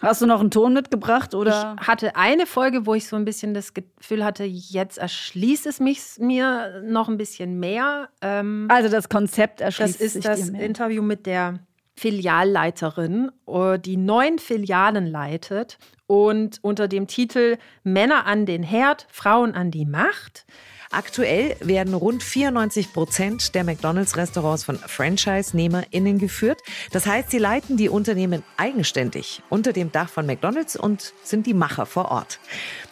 Hast 0.00 0.20
du 0.20 0.26
noch 0.26 0.40
einen 0.40 0.50
Ton 0.50 0.74
mitgebracht 0.74 1.34
oder? 1.34 1.76
Ich 1.80 1.88
hatte 1.88 2.16
eine 2.16 2.46
Folge, 2.46 2.86
wo 2.86 2.94
ich 2.94 3.08
so 3.08 3.16
ein 3.16 3.24
bisschen 3.24 3.54
das 3.54 3.72
Gefühl 3.72 4.24
hatte, 4.24 4.44
jetzt 4.44 4.98
erschließt 4.98 5.66
es 5.66 5.80
mich 5.80 6.00
mir 6.18 6.82
noch 6.84 7.08
ein 7.08 7.16
bisschen 7.16 7.58
mehr. 7.58 8.08
Ähm, 8.20 8.66
also 8.68 8.90
das 8.90 9.08
Konzept 9.08 9.60
erschließt 9.60 9.98
sich 9.98 10.22
Das 10.22 10.38
ist 10.38 10.52
das 10.52 10.60
Interview 10.60 11.02
mit 11.02 11.26
der 11.26 11.60
Filialleiterin, 11.98 13.30
äh, 13.46 13.78
die 13.78 13.96
neun 13.96 14.38
Filialen 14.38 15.06
leitet 15.06 15.78
und 16.06 16.58
unter 16.62 16.88
dem 16.88 17.06
Titel 17.06 17.56
Männer 17.82 18.26
an 18.26 18.44
den 18.44 18.62
Herd, 18.62 19.06
Frauen 19.10 19.54
an 19.54 19.70
die 19.70 19.86
Macht 19.86 20.44
Aktuell 20.90 21.56
werden 21.60 21.94
rund 21.94 22.22
94 22.22 22.92
Prozent 22.92 23.54
der 23.54 23.64
McDonalds-Restaurants 23.64 24.64
von 24.64 24.78
Franchise-NehmerInnen 24.78 26.18
geführt. 26.18 26.62
Das 26.92 27.06
heißt, 27.06 27.30
sie 27.30 27.38
leiten 27.38 27.76
die 27.76 27.88
Unternehmen 27.88 28.42
eigenständig 28.56 29.42
unter 29.50 29.72
dem 29.72 29.92
Dach 29.92 30.08
von 30.08 30.26
McDonalds 30.26 30.76
und 30.76 31.12
sind 31.22 31.46
die 31.46 31.54
Macher 31.54 31.86
vor 31.86 32.10
Ort. 32.10 32.38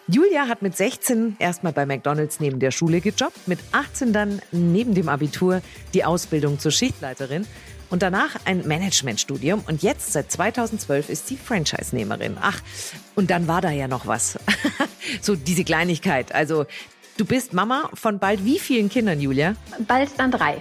Julia 0.06 0.48
hat 0.48 0.60
mit 0.60 0.76
16 0.76 1.36
erstmal 1.38 1.72
bei 1.72 1.86
McDonalds 1.86 2.40
neben 2.40 2.60
der 2.60 2.72
Schule 2.72 3.00
gejobbt, 3.00 3.48
mit 3.48 3.58
18 3.72 4.12
dann 4.12 4.42
neben 4.52 4.94
dem 4.94 5.08
Abitur 5.08 5.62
die 5.94 6.04
Ausbildung 6.04 6.58
zur 6.58 6.72
Schichtleiterin 6.72 7.46
und 7.90 8.02
danach 8.02 8.36
ein 8.44 8.66
Managementstudium. 8.66 9.62
Und 9.66 9.82
jetzt, 9.82 10.12
seit 10.12 10.30
2012, 10.30 11.08
ist 11.08 11.28
sie 11.28 11.36
Franchise-Nehmerin. 11.36 12.36
Ach, 12.40 12.60
und 13.14 13.30
dann 13.30 13.46
war 13.46 13.60
da 13.60 13.70
ja 13.70 13.88
noch 13.88 14.06
was. 14.06 14.38
so 15.22 15.36
diese 15.36 15.64
Kleinigkeit. 15.64 16.34
Also 16.34 16.66
Du 17.16 17.25
bist 17.25 17.52
Mama 17.52 17.90
von 17.94 18.18
bald 18.18 18.44
wie 18.44 18.59
vielen 18.59 18.88
Kindern, 18.88 19.21
Julia? 19.21 19.54
Bald 19.87 20.11
dann 20.18 20.33
drei. 20.33 20.56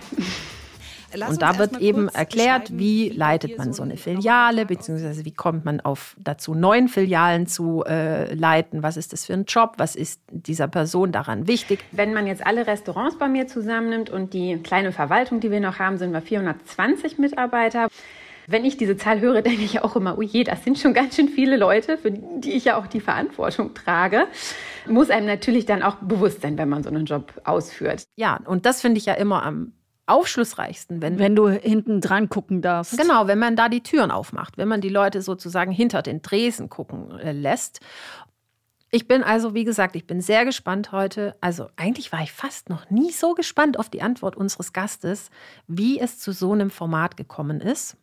und 1.27 1.41
da 1.41 1.57
wird 1.57 1.79
eben 1.81 2.10
erklärt, 2.10 2.77
wie 2.77 3.10
leitet 3.10 3.57
man 3.57 3.74
so 3.74 3.81
eine 3.81 3.98
Filiale, 3.98 4.67
beziehungsweise 4.67 5.25
wie 5.25 5.31
kommt 5.31 5.65
man 5.65 5.81
auf 5.81 6.15
dazu, 6.19 6.53
neun 6.53 6.89
Filialen 6.89 7.48
zu 7.48 7.83
äh, 7.88 8.36
leiten. 8.36 8.83
Was 8.83 8.98
ist 8.98 9.13
das 9.13 9.25
für 9.25 9.33
ein 9.33 9.45
Job? 9.45 9.74
Was 9.77 9.95
ist 9.95 10.22
dieser 10.29 10.67
Person 10.67 11.12
daran 11.12 11.48
wichtig? 11.48 11.79
Wenn 11.91 12.13
man 12.13 12.27
jetzt 12.27 12.45
alle 12.45 12.67
Restaurants 12.67 13.17
bei 13.17 13.27
mir 13.27 13.48
zusammennimmt 13.48 14.12
und 14.12 14.33
die 14.33 14.57
kleine 14.57 14.91
Verwaltung, 14.91 15.39
die 15.39 15.50
wir 15.50 15.60
noch 15.60 15.79
haben, 15.79 15.98
sind 15.98 16.13
wir 16.13 16.22
420 16.22 17.17
Mitarbeiter. 17.17 17.88
Wenn 18.47 18.65
ich 18.65 18.77
diese 18.77 18.97
Zahl 18.97 19.21
höre, 19.21 19.41
denke 19.43 19.63
ich 19.63 19.81
auch 19.81 19.95
immer, 19.95 20.17
oh 20.17 20.21
je, 20.21 20.43
das 20.43 20.63
sind 20.63 20.77
schon 20.77 20.93
ganz 20.93 21.15
schön 21.15 21.29
viele 21.29 21.57
Leute, 21.57 21.97
für 21.97 22.12
die 22.12 22.53
ich 22.53 22.65
ja 22.65 22.77
auch 22.77 22.88
die 22.88 23.00
Verantwortung 23.00 23.73
trage. 23.73 24.27
Muss 24.88 25.09
einem 25.09 25.27
natürlich 25.27 25.65
dann 25.65 25.83
auch 25.83 25.95
bewusst 25.95 26.41
sein, 26.41 26.57
wenn 26.57 26.69
man 26.69 26.83
so 26.83 26.89
einen 26.89 27.05
Job 27.05 27.33
ausführt. 27.43 28.03
Ja, 28.15 28.39
und 28.45 28.65
das 28.65 28.81
finde 28.81 28.97
ich 28.97 29.05
ja 29.05 29.13
immer 29.13 29.43
am 29.43 29.73
aufschlussreichsten, 30.05 31.01
wenn, 31.01 31.17
wenn 31.17 31.35
du 31.35 31.47
hinten 31.47 32.01
dran 32.01 32.27
gucken 32.27 32.62
darfst. 32.62 32.97
Genau, 32.97 33.27
wenn 33.27 33.39
man 33.39 33.55
da 33.55 33.69
die 33.69 33.81
Türen 33.81 34.12
aufmacht, 34.12 34.57
wenn 34.57 34.67
man 34.67 34.81
die 34.81 34.89
Leute 34.89 35.21
sozusagen 35.21 35.71
hinter 35.71 36.01
den 36.01 36.21
Dresen 36.21 36.69
gucken 36.69 37.17
äh, 37.19 37.31
lässt. 37.31 37.79
Ich 38.91 39.07
bin 39.07 39.23
also, 39.23 39.55
wie 39.55 39.63
gesagt, 39.63 39.95
ich 39.95 40.05
bin 40.05 40.21
sehr 40.21 40.45
gespannt 40.45 40.91
heute. 40.91 41.35
Also 41.41 41.67
eigentlich 41.77 42.12
war 42.12 42.21
ich 42.21 42.31
fast 42.31 42.69
noch 42.69 42.89
nie 42.91 43.12
so 43.12 43.33
gespannt 43.33 43.79
auf 43.79 43.89
die 43.89 44.03
Antwort 44.03 44.35
unseres 44.35 44.71
Gastes, 44.71 45.31
wie 45.67 46.00
es 46.00 46.19
zu 46.19 46.31
so 46.31 46.51
einem 46.51 46.69
Format 46.69 47.17
gekommen 47.17 47.59
ist. 47.59 47.97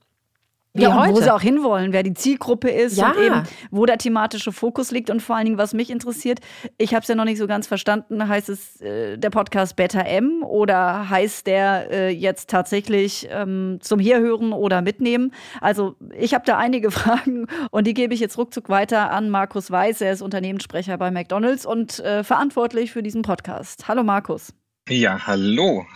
Wie 0.73 0.83
ja, 0.83 1.03
und 1.03 1.17
wo 1.17 1.21
sie 1.21 1.35
auch 1.35 1.41
hinwollen, 1.41 1.93
wer 1.93 2.05
die 2.05 2.15
Zielgruppe 2.15 2.71
ist 2.71 2.97
ja. 2.97 3.11
und 3.11 3.19
eben 3.19 3.43
wo 3.73 3.87
der 3.87 3.99
thematische 3.99 4.53
Fokus 4.53 4.93
liegt 4.93 5.11
und 5.11 5.21
vor 5.21 5.35
allen 5.35 5.47
Dingen, 5.47 5.59
was 5.59 5.75
mich 5.75 5.91
interessiert, 5.91 6.39
ich 6.79 6.95
habe 6.95 7.03
es 7.03 7.09
ja 7.09 7.17
noch 7.17 7.25
nicht 7.25 7.39
so 7.39 7.49
ganz 7.49 7.67
verstanden, 7.67 8.29
heißt 8.29 8.49
es 8.49 8.81
äh, 8.81 9.19
der 9.19 9.31
Podcast 9.31 9.75
Beta 9.75 10.01
M 10.01 10.45
oder 10.45 11.11
heißt 11.11 11.49
der 11.49 11.91
äh, 11.91 12.11
jetzt 12.11 12.51
tatsächlich 12.51 13.29
ähm, 13.33 13.79
zum 13.81 13.99
Hierhören 13.99 14.53
oder 14.53 14.81
mitnehmen? 14.81 15.33
Also 15.61 15.97
ich 16.17 16.35
habe 16.35 16.45
da 16.47 16.57
einige 16.57 16.91
Fragen 16.93 17.49
und 17.73 17.89
die 17.89 17.95
gebe 17.95 18.15
ich 18.15 18.21
jetzt 18.21 18.39
ruckzuck 18.39 18.69
weiter 18.69 19.11
an 19.11 19.29
Markus 19.29 19.73
Weiß, 19.73 20.01
er 20.03 20.13
ist 20.13 20.23
Unternehmenssprecher 20.23 20.97
bei 20.99 21.11
McDonald's 21.11 21.67
und 21.67 21.99
äh, 21.99 22.23
verantwortlich 22.23 22.93
für 22.93 23.03
diesen 23.03 23.23
Podcast. 23.23 23.89
Hallo 23.89 24.05
Markus. 24.05 24.53
Ja, 24.91 25.25
hallo. 25.25 25.87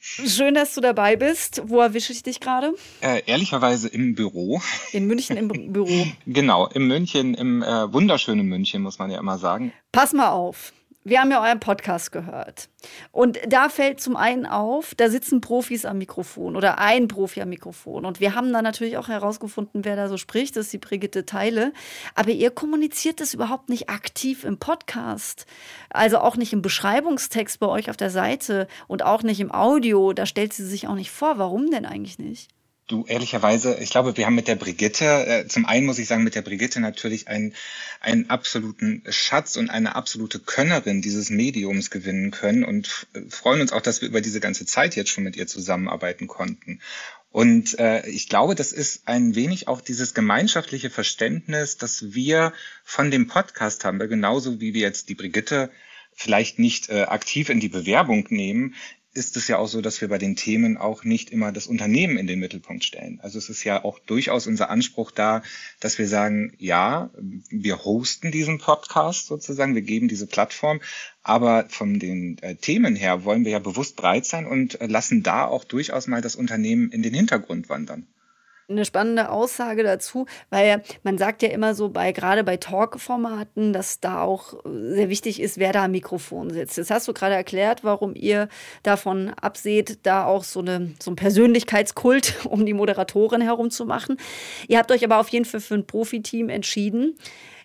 Schön, 0.00 0.54
dass 0.54 0.74
du 0.74 0.80
dabei 0.80 1.14
bist. 1.14 1.62
Wo 1.66 1.80
erwische 1.80 2.12
ich 2.12 2.24
dich 2.24 2.40
gerade? 2.40 2.74
Äh, 3.00 3.22
ehrlicherweise 3.26 3.86
im 3.86 4.16
Büro. 4.16 4.60
In 4.90 5.06
München 5.06 5.36
im 5.36 5.72
Büro. 5.72 6.04
genau, 6.26 6.66
in 6.66 6.88
München, 6.88 7.34
im 7.34 7.62
äh, 7.62 7.92
wunderschönen 7.92 8.46
München, 8.48 8.82
muss 8.82 8.98
man 8.98 9.12
ja 9.12 9.20
immer 9.20 9.38
sagen. 9.38 9.72
Pass 9.92 10.12
mal 10.12 10.30
auf 10.30 10.72
wir 11.04 11.20
haben 11.20 11.30
ja 11.30 11.42
euren 11.42 11.60
Podcast 11.60 12.12
gehört. 12.12 12.70
Und 13.12 13.38
da 13.46 13.68
fällt 13.68 14.00
zum 14.00 14.16
einen 14.16 14.46
auf, 14.46 14.94
da 14.94 15.10
sitzen 15.10 15.42
Profis 15.42 15.84
am 15.84 15.98
Mikrofon 15.98 16.56
oder 16.56 16.78
ein 16.78 17.08
Profi 17.08 17.42
am 17.42 17.50
Mikrofon. 17.50 18.06
Und 18.06 18.20
wir 18.20 18.34
haben 18.34 18.52
dann 18.54 18.64
natürlich 18.64 18.96
auch 18.96 19.08
herausgefunden, 19.08 19.84
wer 19.84 19.96
da 19.96 20.08
so 20.08 20.16
spricht. 20.16 20.56
Das 20.56 20.66
ist 20.66 20.72
die 20.72 20.78
Brigitte 20.78 21.26
Teile. 21.26 21.72
Aber 22.14 22.30
ihr 22.30 22.50
kommuniziert 22.50 23.20
das 23.20 23.34
überhaupt 23.34 23.68
nicht 23.68 23.90
aktiv 23.90 24.44
im 24.44 24.58
Podcast. 24.58 25.44
Also 25.90 26.18
auch 26.18 26.36
nicht 26.36 26.54
im 26.54 26.62
Beschreibungstext 26.62 27.60
bei 27.60 27.66
euch 27.66 27.90
auf 27.90 27.98
der 27.98 28.10
Seite 28.10 28.66
und 28.88 29.02
auch 29.02 29.22
nicht 29.22 29.40
im 29.40 29.52
Audio. 29.52 30.14
Da 30.14 30.24
stellt 30.24 30.54
sie 30.54 30.66
sich 30.66 30.88
auch 30.88 30.94
nicht 30.94 31.10
vor. 31.10 31.36
Warum 31.36 31.70
denn 31.70 31.84
eigentlich 31.84 32.18
nicht? 32.18 32.53
Du, 32.86 33.06
ehrlicherweise, 33.06 33.78
ich 33.80 33.88
glaube, 33.88 34.14
wir 34.18 34.26
haben 34.26 34.34
mit 34.34 34.46
der 34.46 34.56
Brigitte, 34.56 35.04
äh, 35.26 35.48
zum 35.48 35.64
einen 35.64 35.86
muss 35.86 35.98
ich 35.98 36.06
sagen, 36.06 36.22
mit 36.22 36.34
der 36.34 36.42
Brigitte 36.42 36.80
natürlich 36.80 37.28
einen, 37.28 37.54
einen 38.00 38.28
absoluten 38.28 39.02
Schatz 39.08 39.56
und 39.56 39.70
eine 39.70 39.96
absolute 39.96 40.38
Könnerin 40.38 41.00
dieses 41.00 41.30
Mediums 41.30 41.90
gewinnen 41.90 42.30
können 42.30 42.62
und 42.62 43.06
freuen 43.30 43.62
uns 43.62 43.72
auch, 43.72 43.80
dass 43.80 44.02
wir 44.02 44.08
über 44.08 44.20
diese 44.20 44.40
ganze 44.40 44.66
Zeit 44.66 44.96
jetzt 44.96 45.08
schon 45.08 45.24
mit 45.24 45.34
ihr 45.34 45.46
zusammenarbeiten 45.46 46.26
konnten. 46.26 46.80
Und 47.30 47.78
äh, 47.78 48.06
ich 48.06 48.28
glaube, 48.28 48.54
das 48.54 48.70
ist 48.70 49.08
ein 49.08 49.34
wenig 49.34 49.66
auch 49.66 49.80
dieses 49.80 50.12
gemeinschaftliche 50.12 50.90
Verständnis, 50.90 51.78
dass 51.78 52.12
wir 52.12 52.52
von 52.84 53.10
dem 53.10 53.28
Podcast 53.28 53.86
haben, 53.86 53.98
genauso 53.98 54.60
wie 54.60 54.74
wir 54.74 54.82
jetzt 54.82 55.08
die 55.08 55.14
Brigitte 55.14 55.70
vielleicht 56.12 56.58
nicht 56.58 56.90
äh, 56.90 57.04
aktiv 57.04 57.48
in 57.48 57.60
die 57.60 57.70
Bewerbung 57.70 58.26
nehmen, 58.28 58.74
ist 59.14 59.36
es 59.36 59.46
ja 59.48 59.58
auch 59.58 59.68
so, 59.68 59.80
dass 59.80 60.00
wir 60.00 60.08
bei 60.08 60.18
den 60.18 60.34
Themen 60.34 60.76
auch 60.76 61.04
nicht 61.04 61.30
immer 61.30 61.52
das 61.52 61.68
Unternehmen 61.68 62.18
in 62.18 62.26
den 62.26 62.40
Mittelpunkt 62.40 62.84
stellen. 62.84 63.20
Also 63.22 63.38
es 63.38 63.48
ist 63.48 63.62
ja 63.62 63.84
auch 63.84 64.00
durchaus 64.00 64.46
unser 64.46 64.70
Anspruch 64.70 65.12
da, 65.12 65.42
dass 65.80 65.98
wir 65.98 66.08
sagen, 66.08 66.52
ja, 66.58 67.10
wir 67.48 67.84
hosten 67.84 68.32
diesen 68.32 68.58
Podcast 68.58 69.26
sozusagen, 69.26 69.74
wir 69.74 69.82
geben 69.82 70.08
diese 70.08 70.26
Plattform, 70.26 70.80
aber 71.22 71.66
von 71.68 71.98
den 71.98 72.38
äh, 72.38 72.56
Themen 72.56 72.96
her 72.96 73.24
wollen 73.24 73.44
wir 73.44 73.52
ja 73.52 73.60
bewusst 73.60 73.96
breit 73.96 74.26
sein 74.26 74.46
und 74.46 74.80
äh, 74.80 74.86
lassen 74.86 75.22
da 75.22 75.46
auch 75.46 75.64
durchaus 75.64 76.08
mal 76.08 76.20
das 76.20 76.34
Unternehmen 76.36 76.90
in 76.90 77.02
den 77.02 77.14
Hintergrund 77.14 77.68
wandern 77.68 78.06
eine 78.68 78.84
spannende 78.84 79.30
Aussage 79.30 79.82
dazu, 79.82 80.26
weil 80.50 80.82
man 81.02 81.18
sagt 81.18 81.42
ja 81.42 81.50
immer 81.50 81.74
so 81.74 81.90
bei 81.90 82.12
gerade 82.12 82.44
bei 82.44 82.56
Talk-Formaten, 82.56 83.72
dass 83.72 84.00
da 84.00 84.22
auch 84.22 84.54
sehr 84.64 85.08
wichtig 85.08 85.40
ist, 85.40 85.58
wer 85.58 85.72
da 85.72 85.84
am 85.84 85.90
Mikrofon 85.90 86.50
sitzt. 86.50 86.76
Jetzt 86.76 86.90
hast 86.90 87.08
du 87.08 87.12
gerade 87.12 87.34
erklärt, 87.34 87.84
warum 87.84 88.14
ihr 88.14 88.48
davon 88.82 89.30
abseht, 89.30 89.98
da 90.04 90.24
auch 90.24 90.44
so, 90.44 90.60
eine, 90.60 90.92
so 91.00 91.10
ein 91.10 91.16
Persönlichkeitskult 91.16 92.34
um 92.46 92.64
die 92.64 92.74
Moderatorin 92.74 93.40
herum 93.40 93.70
zu 93.70 93.84
machen. 93.84 94.16
Ihr 94.68 94.78
habt 94.78 94.90
euch 94.90 95.04
aber 95.04 95.18
auf 95.18 95.28
jeden 95.28 95.44
Fall 95.44 95.60
für 95.60 95.74
ein 95.74 95.86
Profiteam 95.86 96.48
entschieden. 96.48 97.16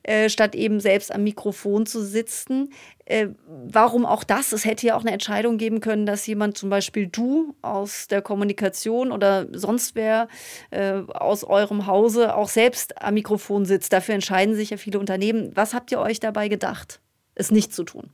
Äh, 0.04 0.30
statt 0.30 0.56
eben 0.56 0.80
selbst 0.80 1.14
am 1.14 1.24
Mikrofon 1.24 1.86
zu 1.86 2.02
sitzen. 2.04 2.70
Äh, 3.06 3.30
warum 3.46 4.06
auch 4.06 4.24
das? 4.24 4.54
Es 4.54 4.66
hätte 4.66 4.88
ja 4.88 4.96
auch 4.96 5.02
eine 5.02 5.12
Entscheidung 5.12 5.58
geben 5.58 5.82
können, 5.82 6.06
dass 6.06 6.26
jemand 6.26 6.58
zum 6.58 6.70
Beispiel 6.70 7.08
du 7.08 7.56
aus 7.62 8.08
der 8.08 8.22
Kommunikation 8.22 9.12
oder 9.12 9.48
sonst 9.52 9.96
wer 9.96 10.28
äh, 10.72 11.02
aus 11.14 11.44
eurem 11.44 11.86
Hause 11.86 12.36
auch 12.36 12.50
selbst 12.50 13.02
am 13.02 13.16
Mikrofon 13.16 13.66
sitzt. 13.66 13.92
Dafür 13.92 14.16
entscheiden 14.16 14.56
sich 14.56 14.70
ja 14.70 14.78
viele 14.78 15.00
Unternehmen. 15.00 15.52
Was 15.56 15.74
habt 15.74 15.92
ihr 15.92 16.00
euch 16.00 16.20
dabei 16.20 16.48
gedacht, 16.48 17.02
es 17.36 17.52
nicht 17.52 17.74
zu 17.74 17.84
tun? 17.84 18.10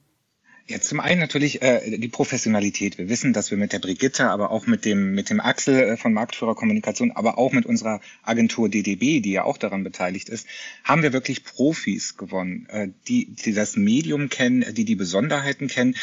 Ja, 0.67 0.81
zum 0.81 0.99
einen 0.99 1.19
natürlich 1.19 1.61
äh, 1.61 1.95
die 1.99 2.07
Professionalität. 2.07 2.97
Wir 2.97 3.07
wissen, 3.07 3.33
dass 3.33 3.51
wir 3.51 3.57
mit 3.57 3.71
der 3.71 3.77
Brigitte, 3.77 4.31
aber 4.31 4.49
auch 4.49 4.65
mit 4.65 4.83
dem 4.83 5.13
mit 5.13 5.29
dem 5.29 5.39
Axel 5.39 5.79
äh, 5.79 5.97
von 5.97 6.11
Marktführer 6.11 6.55
Kommunikation, 6.55 7.11
aber 7.11 7.37
auch 7.37 7.51
mit 7.51 7.67
unserer 7.67 8.01
Agentur 8.23 8.67
DDB, 8.67 9.21
die 9.21 9.31
ja 9.31 9.43
auch 9.43 9.59
daran 9.59 9.83
beteiligt 9.83 10.27
ist, 10.27 10.47
haben 10.83 11.03
wir 11.03 11.13
wirklich 11.13 11.43
Profis 11.43 12.17
gewonnen, 12.17 12.65
äh, 12.69 12.87
die 13.07 13.27
die 13.27 13.53
das 13.53 13.75
Medium 13.75 14.29
kennen, 14.29 14.65
die 14.73 14.85
die 14.85 14.95
Besonderheiten 14.95 15.67
kennen 15.67 15.95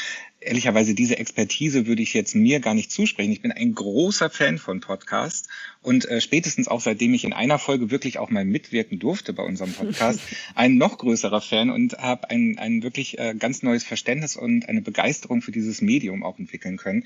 ehrlicherweise 0.45 0.95
diese 0.95 1.19
Expertise 1.19 1.87
würde 1.87 2.03
ich 2.03 2.15
jetzt 2.15 2.35
mir 2.35 2.61
gar 2.61 2.75
nicht 2.75 2.91
zusprechen. 2.91 3.33
Ich 3.33 3.43
bin 3.43 3.53
ein 3.53 3.75
großer 3.75 4.31
Fan 4.31 4.59
von 4.59 4.81
Podcasts 4.81 5.49
und 5.81 6.09
äh, 6.09 6.21
spätestens 6.21 6.69
auch 6.69 6.81
seitdem 6.81 7.15
ich 7.15 7.25
in 7.25 7.33
einer 7.33 7.59
Folge 7.59 7.91
wirklich 7.91 8.19
auch 8.19 8.31
mal 8.31 8.45
mitwirken 8.45 8.99
durfte 8.99 9.33
bei 9.33 9.43
unserem 9.43 9.73
Podcast, 9.73 10.21
ein 10.55 10.77
noch 10.77 10.99
größerer 10.99 11.41
Fan 11.41 11.71
und 11.71 11.99
habe 11.99 12.31
ein, 12.31 12.59
ein 12.59 12.83
wirklich 12.83 13.19
äh, 13.19 13.35
ganz 13.39 13.63
neues 13.63 13.85
Verständnis 13.85 14.37
und 14.37 14.69
eine 14.69 14.83
Begeisterung 14.83 15.43
für 15.43 15.53
dieses 15.53 15.81
Medium 15.81 16.23
auch 16.23 16.39
entwickeln 16.39 16.77
können. 16.77 17.05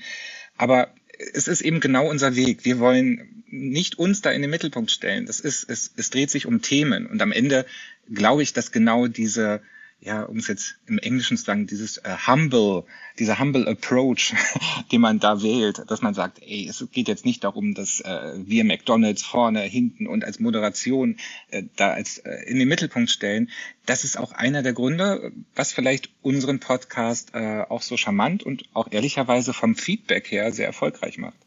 Aber 0.57 0.89
es 1.33 1.47
ist 1.47 1.61
eben 1.61 1.79
genau 1.79 2.09
unser 2.09 2.35
Weg. 2.35 2.65
Wir 2.65 2.79
wollen 2.79 3.43
nicht 3.49 3.97
uns 3.97 4.21
da 4.21 4.31
in 4.31 4.41
den 4.41 4.51
Mittelpunkt 4.51 4.91
stellen. 4.91 5.25
Das 5.25 5.39
ist, 5.39 5.69
es, 5.69 5.91
es 5.95 6.09
dreht 6.09 6.29
sich 6.29 6.45
um 6.45 6.61
Themen 6.61 7.07
und 7.07 7.21
am 7.21 7.31
Ende 7.31 7.65
glaube 8.13 8.43
ich, 8.43 8.53
dass 8.53 8.71
genau 8.71 9.07
diese 9.07 9.61
ja, 9.99 10.23
um 10.23 10.37
es 10.37 10.47
jetzt 10.47 10.75
im 10.85 10.99
Englischen 10.99 11.37
zu 11.37 11.43
sagen, 11.43 11.65
dieses 11.65 11.97
äh, 11.97 12.15
humble, 12.27 12.83
dieser 13.17 13.39
humble 13.39 13.67
approach, 13.67 14.33
den 14.91 15.01
man 15.01 15.19
da 15.19 15.41
wählt, 15.41 15.83
dass 15.87 16.01
man 16.01 16.13
sagt, 16.13 16.39
ey, 16.41 16.67
es 16.67 16.85
geht 16.91 17.07
jetzt 17.07 17.25
nicht 17.25 17.43
darum, 17.43 17.73
dass 17.73 18.01
äh, 18.01 18.33
wir 18.37 18.63
McDonalds 18.63 19.23
vorne, 19.23 19.61
hinten 19.61 20.05
und 20.05 20.23
als 20.23 20.39
Moderation 20.39 21.17
äh, 21.49 21.63
da 21.75 21.91
als 21.91 22.19
äh, 22.19 22.43
in 22.45 22.59
den 22.59 22.67
Mittelpunkt 22.67 23.09
stellen. 23.09 23.49
Das 23.85 24.03
ist 24.03 24.17
auch 24.17 24.33
einer 24.33 24.61
der 24.61 24.73
Gründe, 24.73 25.31
was 25.55 25.73
vielleicht 25.73 26.09
unseren 26.21 26.59
Podcast 26.59 27.31
äh, 27.33 27.63
auch 27.67 27.81
so 27.81 27.97
charmant 27.97 28.43
und 28.43 28.65
auch 28.73 28.91
ehrlicherweise 28.91 29.53
vom 29.53 29.75
Feedback 29.75 30.29
her 30.29 30.51
sehr 30.51 30.67
erfolgreich 30.67 31.17
macht. 31.17 31.46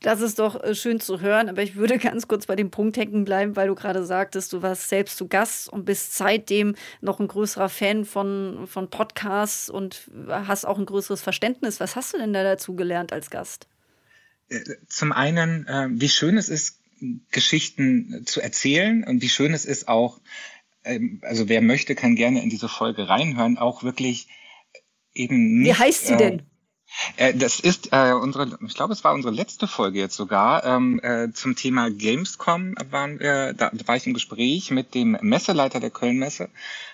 Das 0.00 0.20
ist 0.20 0.38
doch 0.38 0.62
äh, 0.62 0.74
schön 0.74 1.00
zu 1.00 1.20
hören, 1.20 1.48
aber 1.48 1.62
ich 1.62 1.76
würde 1.76 1.98
ganz 1.98 2.28
kurz 2.28 2.46
bei 2.46 2.56
dem 2.56 2.70
Punkt 2.70 2.96
hängen 2.96 3.24
bleiben, 3.24 3.56
weil 3.56 3.68
du 3.68 3.74
gerade 3.74 4.04
sagtest, 4.04 4.52
du 4.52 4.62
warst 4.62 4.88
selbst 4.88 5.16
zu 5.16 5.28
Gast 5.28 5.68
und 5.68 5.84
bist 5.84 6.14
seitdem 6.14 6.74
noch 7.00 7.20
ein 7.20 7.28
größerer 7.28 7.68
Fan 7.68 8.04
von, 8.04 8.66
von 8.66 8.90
Podcasts 8.90 9.70
und 9.70 10.10
hast 10.28 10.64
auch 10.64 10.78
ein 10.78 10.86
größeres 10.86 11.22
Verständnis. 11.22 11.80
Was 11.80 11.96
hast 11.96 12.14
du 12.14 12.18
denn 12.18 12.32
da 12.32 12.42
dazu 12.42 12.76
gelernt 12.76 13.12
als 13.12 13.30
Gast? 13.30 13.68
Äh, 14.48 14.60
zum 14.88 15.12
einen, 15.12 15.66
äh, 15.66 15.88
wie 15.90 16.08
schön 16.08 16.36
es 16.36 16.48
ist, 16.48 16.80
Geschichten 17.30 18.22
zu 18.24 18.40
erzählen 18.40 19.04
und 19.04 19.22
wie 19.22 19.28
schön 19.28 19.52
es 19.52 19.64
ist 19.64 19.88
auch, 19.88 20.20
ähm, 20.84 21.20
also 21.22 21.48
wer 21.48 21.60
möchte, 21.60 21.94
kann 21.94 22.16
gerne 22.16 22.42
in 22.42 22.48
diese 22.48 22.68
Folge 22.68 23.08
reinhören, 23.08 23.58
auch 23.58 23.82
wirklich 23.82 24.28
eben 25.14 25.58
nicht. 25.58 25.68
Wie 25.68 25.78
heißt 25.78 26.06
sie 26.06 26.16
denn? 26.16 26.42
Äh, 27.16 27.34
das 27.34 27.60
ist 27.60 27.92
äh, 27.92 28.12
unsere, 28.12 28.58
ich 28.66 28.74
glaube, 28.74 28.92
es 28.92 29.04
war 29.04 29.14
unsere 29.14 29.34
letzte 29.34 29.66
Folge 29.66 29.98
jetzt 29.98 30.16
sogar. 30.16 30.64
Ähm, 30.64 31.00
äh, 31.02 31.30
zum 31.32 31.56
Thema 31.56 31.90
Gamescom 31.90 32.74
waren 32.90 33.20
wir, 33.20 33.52
da, 33.52 33.70
war 33.86 33.96
ich 33.96 34.06
im 34.06 34.14
Gespräch 34.14 34.70
mit 34.70 34.94
dem 34.94 35.16
Messeleiter 35.20 35.80
der 35.80 35.90
Kölnmesse 35.90 36.48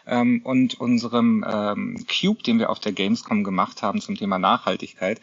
ähm, 0.07 0.41
und 0.45 0.81
unserem 0.81 1.45
ähm, 1.49 2.07
Cube, 2.09 2.43
den 2.43 2.59
wir 2.59 2.71
auf 2.71 2.81
der 2.81 2.93
Gamescom 2.93 3.45
gemacht 3.45 3.83
haben 3.83 4.01
zum 4.01 4.17
Thema 4.17 4.39
Nachhaltigkeit. 4.39 5.21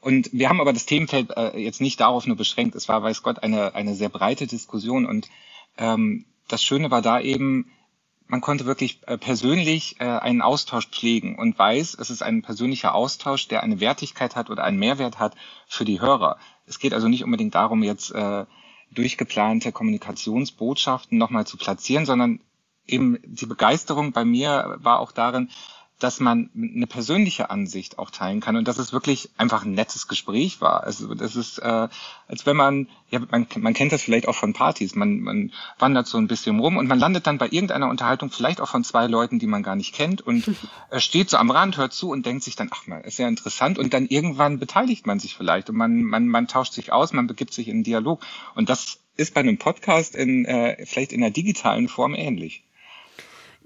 Und 0.00 0.30
wir 0.32 0.48
haben 0.48 0.60
aber 0.60 0.72
das 0.72 0.86
Themenfeld 0.86 1.36
äh, 1.36 1.58
jetzt 1.58 1.80
nicht 1.80 2.00
darauf 2.00 2.26
nur 2.26 2.36
beschränkt. 2.36 2.76
Es 2.76 2.88
war, 2.88 3.02
weiß 3.02 3.22
Gott, 3.22 3.42
eine, 3.42 3.74
eine 3.74 3.94
sehr 3.94 4.08
breite 4.08 4.46
Diskussion. 4.46 5.06
Und 5.06 5.28
ähm, 5.78 6.26
das 6.48 6.62
Schöne 6.62 6.90
war 6.90 7.02
da 7.02 7.20
eben, 7.20 7.72
man 8.28 8.40
konnte 8.40 8.66
wirklich 8.66 9.00
äh, 9.06 9.18
persönlich 9.18 10.00
äh, 10.00 10.04
einen 10.04 10.42
Austausch 10.42 10.88
pflegen 10.88 11.36
und 11.36 11.58
weiß, 11.58 11.96
es 12.00 12.10
ist 12.10 12.22
ein 12.22 12.42
persönlicher 12.42 12.94
Austausch, 12.94 13.48
der 13.48 13.62
eine 13.62 13.80
Wertigkeit 13.80 14.36
hat 14.36 14.50
oder 14.50 14.64
einen 14.64 14.78
Mehrwert 14.78 15.18
hat 15.18 15.34
für 15.66 15.84
die 15.84 16.00
Hörer. 16.00 16.38
Es 16.66 16.78
geht 16.78 16.94
also 16.94 17.08
nicht 17.08 17.24
unbedingt 17.24 17.54
darum, 17.54 17.82
jetzt 17.82 18.10
äh, 18.12 18.44
durchgeplante 18.90 19.72
Kommunikationsbotschaften 19.72 21.18
nochmal 21.18 21.46
zu 21.46 21.56
platzieren, 21.56 22.06
sondern 22.06 22.40
eben 22.86 23.18
die 23.24 23.46
Begeisterung 23.46 24.12
bei 24.12 24.24
mir 24.24 24.76
war 24.78 25.00
auch 25.00 25.12
darin, 25.12 25.50
dass 25.98 26.20
man 26.20 26.50
eine 26.54 26.86
persönliche 26.86 27.48
Ansicht 27.48 27.98
auch 27.98 28.10
teilen 28.10 28.40
kann 28.40 28.56
und 28.56 28.68
dass 28.68 28.78
es 28.78 28.92
wirklich 28.92 29.30
einfach 29.38 29.64
ein 29.64 29.72
nettes 29.72 30.08
Gespräch 30.08 30.60
war. 30.60 30.84
Also 30.84 31.14
das 31.14 31.36
ist, 31.36 31.58
äh, 31.58 31.88
als 32.28 32.44
wenn 32.44 32.56
man, 32.56 32.88
ja, 33.10 33.20
man, 33.30 33.46
man 33.56 33.72
kennt 33.72 33.92
das 33.92 34.02
vielleicht 34.02 34.28
auch 34.28 34.34
von 34.34 34.52
Partys, 34.52 34.94
man, 34.94 35.20
man 35.20 35.52
wandert 35.78 36.06
so 36.06 36.18
ein 36.18 36.26
bisschen 36.26 36.58
rum 36.60 36.76
und 36.76 36.86
man 36.86 36.98
landet 36.98 37.26
dann 37.26 37.38
bei 37.38 37.46
irgendeiner 37.46 37.88
Unterhaltung, 37.88 38.30
vielleicht 38.30 38.60
auch 38.60 38.68
von 38.68 38.84
zwei 38.84 39.06
Leuten, 39.06 39.38
die 39.38 39.46
man 39.46 39.62
gar 39.62 39.74
nicht 39.74 39.94
kennt 39.94 40.20
und 40.20 40.46
äh, 40.90 41.00
steht 41.00 41.30
so 41.30 41.38
am 41.38 41.50
Rand, 41.50 41.78
hört 41.78 41.94
zu 41.94 42.10
und 42.10 42.26
denkt 42.26 42.44
sich 42.44 42.56
dann, 42.56 42.68
ach 42.72 42.86
mal, 42.86 43.00
ist 43.00 43.18
ja 43.18 43.26
interessant 43.26 43.78
und 43.78 43.94
dann 43.94 44.06
irgendwann 44.06 44.58
beteiligt 44.58 45.06
man 45.06 45.18
sich 45.18 45.34
vielleicht 45.34 45.70
und 45.70 45.76
man, 45.76 46.02
man, 46.02 46.28
man 46.28 46.46
tauscht 46.46 46.74
sich 46.74 46.92
aus, 46.92 47.14
man 47.14 47.26
begibt 47.26 47.54
sich 47.54 47.68
in 47.68 47.76
einen 47.76 47.84
Dialog 47.84 48.22
und 48.54 48.68
das 48.68 48.98
ist 49.16 49.32
bei 49.32 49.40
einem 49.40 49.56
Podcast 49.56 50.14
in, 50.14 50.44
äh, 50.44 50.84
vielleicht 50.84 51.12
in 51.12 51.22
einer 51.22 51.32
digitalen 51.32 51.88
Form 51.88 52.14
ähnlich. 52.14 52.65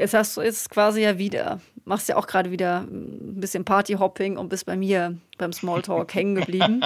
Jetzt 0.01 0.15
hast 0.15 0.35
du 0.39 0.41
es 0.41 0.71
quasi 0.71 1.03
ja 1.03 1.19
wieder, 1.19 1.61
machst 1.85 2.09
ja 2.09 2.17
auch 2.17 2.27
gerade 2.27 2.51
wieder 2.51 2.87
ein 2.91 3.39
bisschen 3.39 3.67
Partyhopping 3.67 4.39
und 4.39 4.49
bist 4.49 4.65
bei 4.65 4.75
mir 4.75 5.19
beim 5.37 5.53
Smalltalk 5.53 6.15
hängen 6.15 6.37
geblieben. 6.37 6.81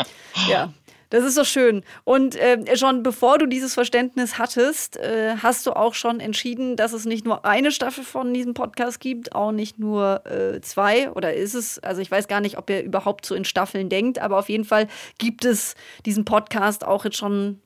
Ja, 0.49 0.73
das 1.11 1.23
ist 1.23 1.39
doch 1.39 1.45
schön. 1.45 1.85
Und 2.03 2.35
äh, 2.35 2.77
schon 2.77 3.05
bevor 3.05 3.39
du 3.39 3.47
dieses 3.47 3.75
Verständnis 3.75 4.37
hattest, 4.37 4.97
äh, 4.97 5.37
hast 5.41 5.65
du 5.65 5.75
auch 5.75 5.95
schon 5.95 6.19
entschieden, 6.19 6.75
dass 6.75 6.93
es 6.93 7.05
nicht 7.05 7.25
nur 7.25 7.45
eine 7.45 7.71
Staffel 7.71 8.03
von 8.03 8.35
diesem 8.35 8.53
Podcast 8.53 8.99
gibt, 8.99 9.33
auch 9.33 9.53
nicht 9.53 9.79
nur 9.79 10.27
äh, 10.27 10.61
zwei. 10.61 11.09
Oder 11.13 11.35
ist 11.35 11.55
es, 11.55 11.79
also 11.79 12.01
ich 12.01 12.11
weiß 12.11 12.27
gar 12.27 12.41
nicht, 12.41 12.59
ob 12.59 12.69
ihr 12.69 12.83
überhaupt 12.83 13.27
so 13.27 13.37
in 13.37 13.45
Staffeln 13.45 13.89
denkt, 13.89 14.19
aber 14.19 14.41
auf 14.41 14.49
jeden 14.49 14.65
Fall 14.65 14.89
gibt 15.19 15.45
es 15.45 15.77
diesen 16.05 16.25
Podcast 16.25 16.85
auch 16.85 17.05
jetzt 17.05 17.19
schon 17.19 17.61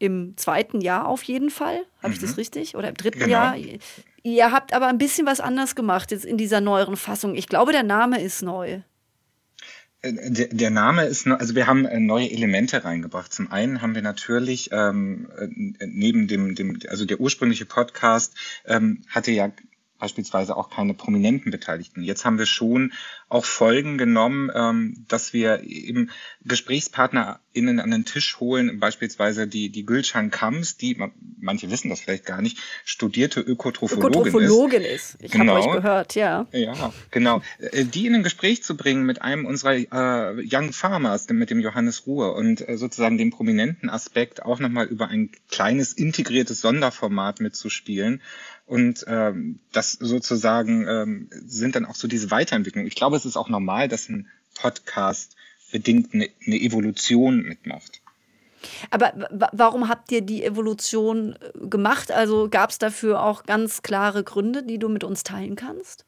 im 0.00 0.36
zweiten 0.36 0.80
Jahr 0.80 1.06
auf 1.06 1.22
jeden 1.22 1.50
Fall. 1.50 1.86
Habe 1.98 2.08
mhm. 2.08 2.14
ich 2.14 2.20
das 2.20 2.30
mhm. 2.30 2.36
richtig? 2.36 2.74
Oder 2.74 2.88
im 2.88 2.96
dritten 2.96 3.20
genau. 3.20 3.30
Jahr? 3.30 3.56
Ihr 4.22 4.52
habt 4.52 4.72
aber 4.72 4.88
ein 4.88 4.98
bisschen 4.98 5.26
was 5.26 5.40
anders 5.40 5.74
gemacht 5.74 6.10
jetzt 6.10 6.24
in 6.24 6.36
dieser 6.36 6.60
neueren 6.60 6.96
Fassung. 6.96 7.34
Ich 7.34 7.48
glaube, 7.48 7.72
der 7.72 7.82
Name 7.82 8.20
ist 8.20 8.42
neu. 8.42 8.80
Äh, 10.02 10.30
der, 10.30 10.70
Name 10.70 11.04
ist, 11.04 11.26
also 11.26 11.54
wir 11.54 11.66
haben 11.66 11.84
äh, 11.84 12.00
neue 12.00 12.30
Elemente 12.30 12.84
reingebracht. 12.84 13.32
Zum 13.32 13.50
einen 13.50 13.82
haben 13.82 13.94
wir 13.94 14.02
natürlich 14.02 14.70
ähm, 14.72 15.28
äh, 15.38 15.48
neben 15.86 16.26
dem, 16.26 16.54
dem, 16.54 16.78
also 16.88 17.04
der 17.04 17.20
ursprüngliche 17.20 17.66
Podcast 17.66 18.34
ähm, 18.66 19.02
hatte 19.08 19.30
ja 19.30 19.50
beispielsweise 20.00 20.56
auch 20.56 20.70
keine 20.70 20.94
prominenten 20.94 21.52
Beteiligten. 21.52 22.02
Jetzt 22.02 22.24
haben 22.24 22.38
wir 22.38 22.46
schon 22.46 22.92
auch 23.28 23.44
Folgen 23.44 23.98
genommen, 23.98 24.50
ähm, 24.54 25.04
dass 25.08 25.32
wir 25.32 25.62
eben 25.62 26.10
GesprächspartnerInnen 26.44 27.78
an 27.78 27.90
den 27.90 28.04
Tisch 28.04 28.40
holen, 28.40 28.80
beispielsweise 28.80 29.46
die, 29.46 29.70
die 29.70 29.86
Gülcan 29.86 30.30
Kams, 30.30 30.76
die, 30.76 30.98
manche 31.38 31.70
wissen 31.70 31.90
das 31.90 32.00
vielleicht 32.00 32.26
gar 32.26 32.42
nicht, 32.42 32.58
studierte 32.84 33.40
Ökotrophologin, 33.40 34.20
Ökotrophologin 34.22 34.82
ist. 34.82 35.14
ist. 35.14 35.22
Ich 35.22 35.30
genau. 35.30 35.54
habe 35.54 35.68
euch 35.68 35.74
gehört, 35.76 36.14
ja. 36.16 36.46
Ja, 36.52 36.92
genau. 37.10 37.42
Äh, 37.58 37.84
die 37.84 38.06
in 38.06 38.14
ein 38.16 38.22
Gespräch 38.22 38.62
zu 38.62 38.76
bringen 38.76 39.04
mit 39.04 39.22
einem 39.22 39.46
unserer 39.46 39.74
äh, 39.74 40.44
Young 40.50 40.72
Farmers, 40.72 41.28
mit 41.28 41.50
dem 41.50 41.60
Johannes 41.60 42.06
Ruhr 42.06 42.34
und 42.34 42.66
äh, 42.68 42.76
sozusagen 42.76 43.18
den 43.18 43.30
prominenten 43.30 43.90
Aspekt 43.90 44.42
auch 44.42 44.58
nochmal 44.58 44.86
über 44.86 45.08
ein 45.08 45.30
kleines 45.50 45.92
integriertes 45.92 46.60
Sonderformat 46.60 47.40
mitzuspielen, 47.40 48.22
und 48.70 49.04
ähm, 49.08 49.58
das 49.72 49.94
sozusagen 49.94 50.86
ähm, 50.86 51.28
sind 51.44 51.74
dann 51.74 51.84
auch 51.84 51.96
so 51.96 52.06
diese 52.06 52.30
Weiterentwicklungen. 52.30 52.86
Ich 52.86 52.94
glaube, 52.94 53.16
es 53.16 53.26
ist 53.26 53.36
auch 53.36 53.48
normal, 53.48 53.88
dass 53.88 54.08
ein 54.08 54.28
Podcast 54.54 55.34
bedingt 55.72 56.14
eine, 56.14 56.28
eine 56.46 56.54
Evolution 56.54 57.42
mitmacht. 57.42 58.00
Aber 58.90 59.12
warum 59.52 59.88
habt 59.88 60.12
ihr 60.12 60.20
die 60.20 60.44
Evolution 60.44 61.34
äh, 61.34 61.66
gemacht? 61.66 62.12
Also 62.12 62.48
gab 62.48 62.70
es 62.70 62.78
dafür 62.78 63.24
auch 63.24 63.42
ganz 63.42 63.82
klare 63.82 64.22
Gründe, 64.22 64.62
die 64.62 64.78
du 64.78 64.88
mit 64.88 65.02
uns 65.02 65.24
teilen 65.24 65.56
kannst? 65.56 66.06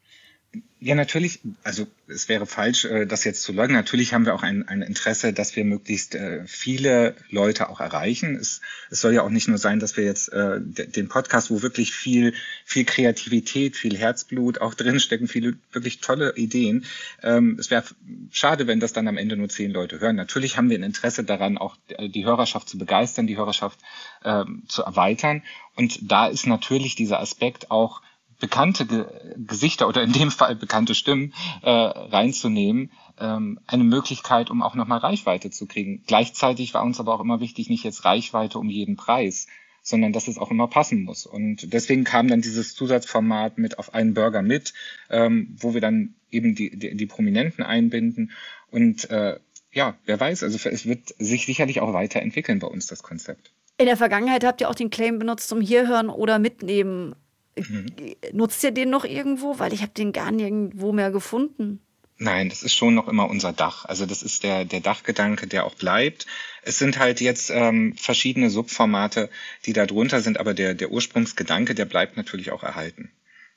Ja, 0.79 0.95
natürlich, 0.95 1.39
also 1.63 1.87
es 2.07 2.27
wäre 2.27 2.45
falsch, 2.45 2.83
äh, 2.83 3.05
das 3.05 3.23
jetzt 3.23 3.41
zu 3.43 3.53
leugnen. 3.53 3.77
Natürlich 3.77 4.13
haben 4.13 4.25
wir 4.25 4.35
auch 4.35 4.43
ein, 4.43 4.67
ein 4.67 4.81
Interesse, 4.81 5.31
dass 5.31 5.55
wir 5.55 5.63
möglichst 5.63 6.13
äh, 6.13 6.43
viele 6.45 7.15
Leute 7.29 7.69
auch 7.69 7.79
erreichen. 7.79 8.35
Es, 8.35 8.59
es 8.91 8.99
soll 8.99 9.13
ja 9.13 9.21
auch 9.21 9.29
nicht 9.29 9.47
nur 9.47 9.57
sein, 9.57 9.79
dass 9.79 9.95
wir 9.95 10.03
jetzt 10.03 10.27
äh, 10.33 10.59
den 10.59 11.07
Podcast, 11.07 11.49
wo 11.49 11.61
wirklich 11.61 11.93
viel, 11.93 12.33
viel 12.65 12.83
Kreativität, 12.83 13.77
viel 13.77 13.97
Herzblut 13.97 14.59
auch 14.59 14.73
drinstecken, 14.75 15.29
viele 15.29 15.55
wirklich 15.71 16.01
tolle 16.01 16.35
Ideen. 16.35 16.83
Ähm, 17.21 17.55
es 17.57 17.71
wäre 17.71 17.85
schade, 18.31 18.67
wenn 18.67 18.81
das 18.81 18.91
dann 18.91 19.07
am 19.07 19.17
Ende 19.17 19.37
nur 19.37 19.47
zehn 19.47 19.71
Leute 19.71 20.01
hören. 20.01 20.17
Natürlich 20.17 20.57
haben 20.57 20.69
wir 20.69 20.77
ein 20.77 20.83
Interesse 20.83 21.23
daran, 21.23 21.57
auch 21.57 21.77
die 21.97 22.25
Hörerschaft 22.25 22.67
zu 22.67 22.77
begeistern, 22.77 23.25
die 23.25 23.37
Hörerschaft 23.37 23.79
ähm, 24.25 24.63
zu 24.67 24.83
erweitern. 24.83 25.43
Und 25.77 26.11
da 26.11 26.27
ist 26.27 26.45
natürlich 26.45 26.95
dieser 26.95 27.21
Aspekt 27.21 27.71
auch, 27.71 28.01
bekannte 28.43 28.85
Ge 28.85 29.05
Gesichter 29.37 29.87
oder 29.87 30.03
in 30.03 30.11
dem 30.11 30.29
Fall 30.29 30.53
bekannte 30.57 30.95
Stimmen 30.95 31.33
äh, 31.61 31.69
reinzunehmen, 31.69 32.91
ähm, 33.17 33.57
eine 33.67 33.85
Möglichkeit, 33.85 34.51
um 34.51 34.61
auch 34.61 34.75
nochmal 34.75 34.99
Reichweite 34.99 35.49
zu 35.49 35.65
kriegen. 35.65 36.03
Gleichzeitig 36.07 36.73
war 36.73 36.83
uns 36.83 36.99
aber 36.99 37.15
auch 37.15 37.21
immer 37.21 37.39
wichtig, 37.39 37.69
nicht 37.69 37.85
jetzt 37.85 38.03
Reichweite 38.03 38.59
um 38.59 38.69
jeden 38.69 38.97
Preis, 38.97 39.47
sondern 39.81 40.11
dass 40.11 40.27
es 40.27 40.37
auch 40.37 40.51
immer 40.51 40.67
passen 40.67 41.05
muss. 41.05 41.25
Und 41.25 41.71
deswegen 41.71 42.03
kam 42.03 42.27
dann 42.27 42.41
dieses 42.41 42.75
Zusatzformat 42.75 43.57
mit 43.57 43.79
auf 43.79 43.93
einen 43.93 44.13
Burger 44.13 44.41
mit, 44.41 44.73
ähm, 45.09 45.55
wo 45.57 45.73
wir 45.73 45.79
dann 45.79 46.15
eben 46.29 46.53
die, 46.53 46.77
die, 46.77 46.97
die 46.97 47.05
Prominenten 47.05 47.63
einbinden. 47.63 48.31
Und 48.71 49.09
äh, 49.09 49.39
ja, 49.71 49.95
wer 50.03 50.19
weiß, 50.19 50.43
also 50.43 50.69
es 50.69 50.85
wird 50.85 51.15
sich 51.17 51.45
sicherlich 51.45 51.79
auch 51.79 51.93
weiterentwickeln 51.93 52.59
bei 52.59 52.67
uns, 52.67 52.87
das 52.87 53.03
Konzept. 53.03 53.53
In 53.77 53.85
der 53.85 53.97
Vergangenheit 53.97 54.43
habt 54.43 54.59
ihr 54.59 54.69
auch 54.69 54.75
den 54.75 54.89
Claim 54.89 55.17
benutzt 55.17 55.47
zum 55.47 55.61
Hierhören 55.61 56.09
oder 56.09 56.39
Mitnehmen. 56.39 57.15
Mhm. 57.57 57.87
Nutzt 58.31 58.63
ihr 58.63 58.71
den 58.71 58.89
noch 58.89 59.05
irgendwo? 59.05 59.59
Weil 59.59 59.73
ich 59.73 59.81
habe 59.81 59.93
den 59.93 60.11
gar 60.11 60.31
nirgendwo 60.31 60.91
mehr 60.91 61.11
gefunden. 61.11 61.79
Nein, 62.17 62.49
das 62.49 62.63
ist 62.63 62.75
schon 62.75 62.93
noch 62.93 63.07
immer 63.07 63.29
unser 63.29 63.53
Dach. 63.53 63.85
Also 63.85 64.05
das 64.05 64.23
ist 64.23 64.43
der, 64.43 64.65
der 64.65 64.79
Dachgedanke, 64.79 65.47
der 65.47 65.65
auch 65.65 65.75
bleibt. 65.75 66.25
Es 66.61 66.77
sind 66.77 66.99
halt 66.99 67.21
jetzt 67.21 67.49
ähm, 67.49 67.95
verschiedene 67.97 68.49
Subformate, 68.49 69.29
die 69.65 69.73
da 69.73 69.85
drunter 69.85 70.21
sind, 70.21 70.39
aber 70.39 70.53
der, 70.53 70.73
der 70.73 70.91
Ursprungsgedanke, 70.91 71.75
der 71.75 71.85
bleibt 71.85 72.15
natürlich 72.15 72.51
auch 72.51 72.63
erhalten. 72.63 73.11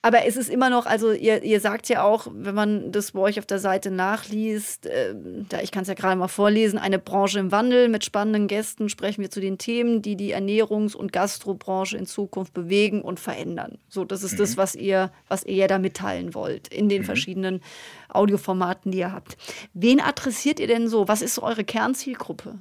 Aber 0.06 0.24
es 0.24 0.36
ist 0.36 0.48
immer 0.48 0.70
noch, 0.70 0.86
also 0.86 1.10
ihr, 1.10 1.42
ihr 1.42 1.58
sagt 1.58 1.88
ja 1.88 2.04
auch, 2.04 2.28
wenn 2.32 2.54
man 2.54 2.92
das 2.92 3.10
bei 3.10 3.18
euch 3.18 3.40
auf 3.40 3.46
der 3.46 3.58
Seite 3.58 3.90
nachliest, 3.90 4.86
äh, 4.86 5.16
da 5.48 5.58
ich 5.62 5.72
kann 5.72 5.82
es 5.82 5.88
ja 5.88 5.94
gerade 5.94 6.14
mal 6.14 6.28
vorlesen, 6.28 6.78
eine 6.78 7.00
Branche 7.00 7.40
im 7.40 7.50
Wandel. 7.50 7.88
Mit 7.88 8.04
spannenden 8.04 8.46
Gästen 8.46 8.88
sprechen 8.88 9.22
wir 9.22 9.32
zu 9.32 9.40
den 9.40 9.58
Themen, 9.58 10.02
die 10.02 10.14
die 10.14 10.32
Ernährungs- 10.32 10.94
und 10.94 11.12
Gastrobranche 11.12 11.96
in 11.96 12.06
Zukunft 12.06 12.54
bewegen 12.54 13.02
und 13.02 13.18
verändern. 13.18 13.78
So, 13.88 14.04
das 14.04 14.22
ist 14.22 14.34
mhm. 14.34 14.38
das, 14.38 14.56
was 14.56 14.76
ihr, 14.76 15.10
was 15.26 15.42
ihr 15.42 15.56
ja 15.56 15.66
da 15.66 15.80
mitteilen 15.80 16.34
wollt 16.34 16.68
in 16.68 16.88
den 16.88 17.02
mhm. 17.02 17.06
verschiedenen 17.06 17.60
Audioformaten, 18.08 18.92
die 18.92 18.98
ihr 18.98 19.10
habt. 19.10 19.36
Wen 19.74 20.00
adressiert 20.00 20.60
ihr 20.60 20.68
denn 20.68 20.86
so? 20.86 21.08
Was 21.08 21.20
ist 21.20 21.34
so 21.34 21.42
eure 21.42 21.64
Kernzielgruppe? 21.64 22.58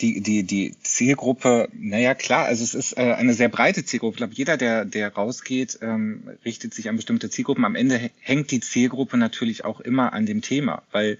Die, 0.00 0.20
die, 0.20 0.42
die 0.42 0.74
Zielgruppe, 0.82 1.68
naja 1.72 2.14
klar, 2.14 2.44
also 2.44 2.62
es 2.62 2.74
ist 2.74 2.98
äh, 2.98 3.14
eine 3.14 3.32
sehr 3.32 3.48
breite 3.48 3.84
Zielgruppe. 3.84 4.14
Ich 4.14 4.18
glaube, 4.18 4.34
jeder, 4.34 4.56
der, 4.56 4.84
der 4.84 5.12
rausgeht, 5.12 5.78
ähm, 5.80 6.28
richtet 6.44 6.74
sich 6.74 6.88
an 6.88 6.96
bestimmte 6.96 7.30
Zielgruppen. 7.30 7.64
Am 7.64 7.76
Ende 7.76 8.10
hängt 8.20 8.50
die 8.50 8.60
Zielgruppe 8.60 9.16
natürlich 9.16 9.64
auch 9.64 9.80
immer 9.80 10.12
an 10.12 10.26
dem 10.26 10.42
Thema, 10.42 10.82
weil 10.92 11.18